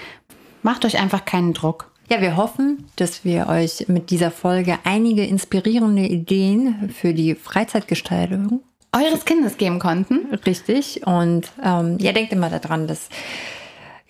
Macht 0.62 0.84
euch 0.84 0.98
einfach 1.00 1.24
keinen 1.24 1.54
Druck. 1.54 1.90
Ja, 2.10 2.20
wir 2.20 2.36
hoffen, 2.36 2.86
dass 2.96 3.24
wir 3.24 3.48
euch 3.48 3.86
mit 3.88 4.10
dieser 4.10 4.30
Folge 4.30 4.78
einige 4.84 5.24
inspirierende 5.24 6.02
Ideen 6.02 6.90
für 6.90 7.12
die 7.12 7.34
Freizeitgestaltung 7.34 8.62
eures 8.92 9.24
Kindes 9.26 9.58
geben 9.58 9.78
konnten. 9.78 10.34
Richtig. 10.46 11.06
Und 11.06 11.52
ähm, 11.62 11.98
ja, 11.98 12.12
denkt 12.12 12.32
immer 12.32 12.48
daran, 12.48 12.86
dass 12.86 13.08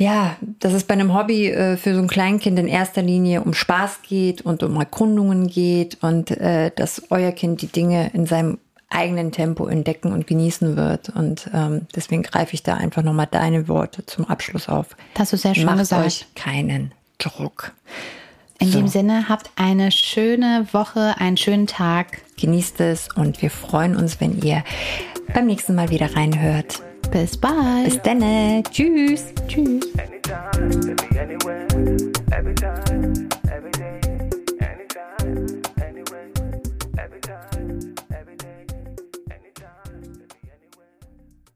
ja, 0.01 0.37
dass 0.61 0.75
es 0.75 0.85
bei 0.85 0.95
einem 0.95 1.13
Hobby 1.13 1.49
äh, 1.49 1.77
für 1.77 1.93
so 1.93 2.01
ein 2.01 2.07
Kleinkind 2.07 2.57
in 2.57 2.69
erster 2.69 3.03
Linie 3.03 3.43
um 3.43 3.53
Spaß 3.53 4.03
geht 4.03 4.43
und 4.43 4.63
um 4.63 4.77
Erkundungen 4.77 5.49
geht 5.49 5.99
und 6.03 6.31
äh, 6.31 6.71
dass 6.75 7.11
euer 7.11 7.33
Kind 7.33 7.63
die 7.63 7.67
Dinge 7.67 8.11
in 8.15 8.25
seinem 8.25 8.59
eigenen 8.91 9.33
Tempo 9.33 9.67
entdecken 9.67 10.13
und 10.13 10.27
genießen 10.27 10.77
wird. 10.77 11.11
Und 11.11 11.51
ähm, 11.53 11.87
deswegen 11.95 12.23
greife 12.23 12.55
ich 12.55 12.63
da 12.63 12.75
einfach 12.75 13.03
nochmal 13.03 13.29
deine 13.31 13.69
Worte 13.69 14.05
zum 14.07 14.25
Abschluss 14.27 14.69
auf. 14.69 14.97
Das 15.15 15.33
ist 15.33 15.43
sehr 15.43 15.55
schön 15.55 15.67
Macht 15.67 15.79
gesagt. 15.79 16.07
euch 16.07 16.27
keinen 16.35 16.93
Druck. 17.19 17.73
In 18.61 18.73
So. 18.73 18.79
dem 18.79 18.89
Sinne, 18.89 19.29
habt 19.29 19.51
eine 19.57 19.93
schöne 19.93 20.67
Woche, 20.73 21.15
einen 21.19 21.37
schönen 21.37 21.67
Tag. 21.67 22.19
Genießt 22.41 22.81
es 22.81 23.09
und 23.15 23.41
wir 23.41 23.51
freuen 23.51 23.95
uns, 23.97 24.21
wenn 24.21 24.41
ihr 24.43 24.65
beim 25.33 25.47
nächsten 25.47 25.75
Mal 25.75 25.91
wieder 25.91 26.17
reinhört. 26.17 26.83
Bis 27.13 27.37
bald. 27.37 27.85
Bis 27.85 28.03
dann. 28.03 28.63
Tschüss. 28.71 29.27
Tschüss. 29.47 29.85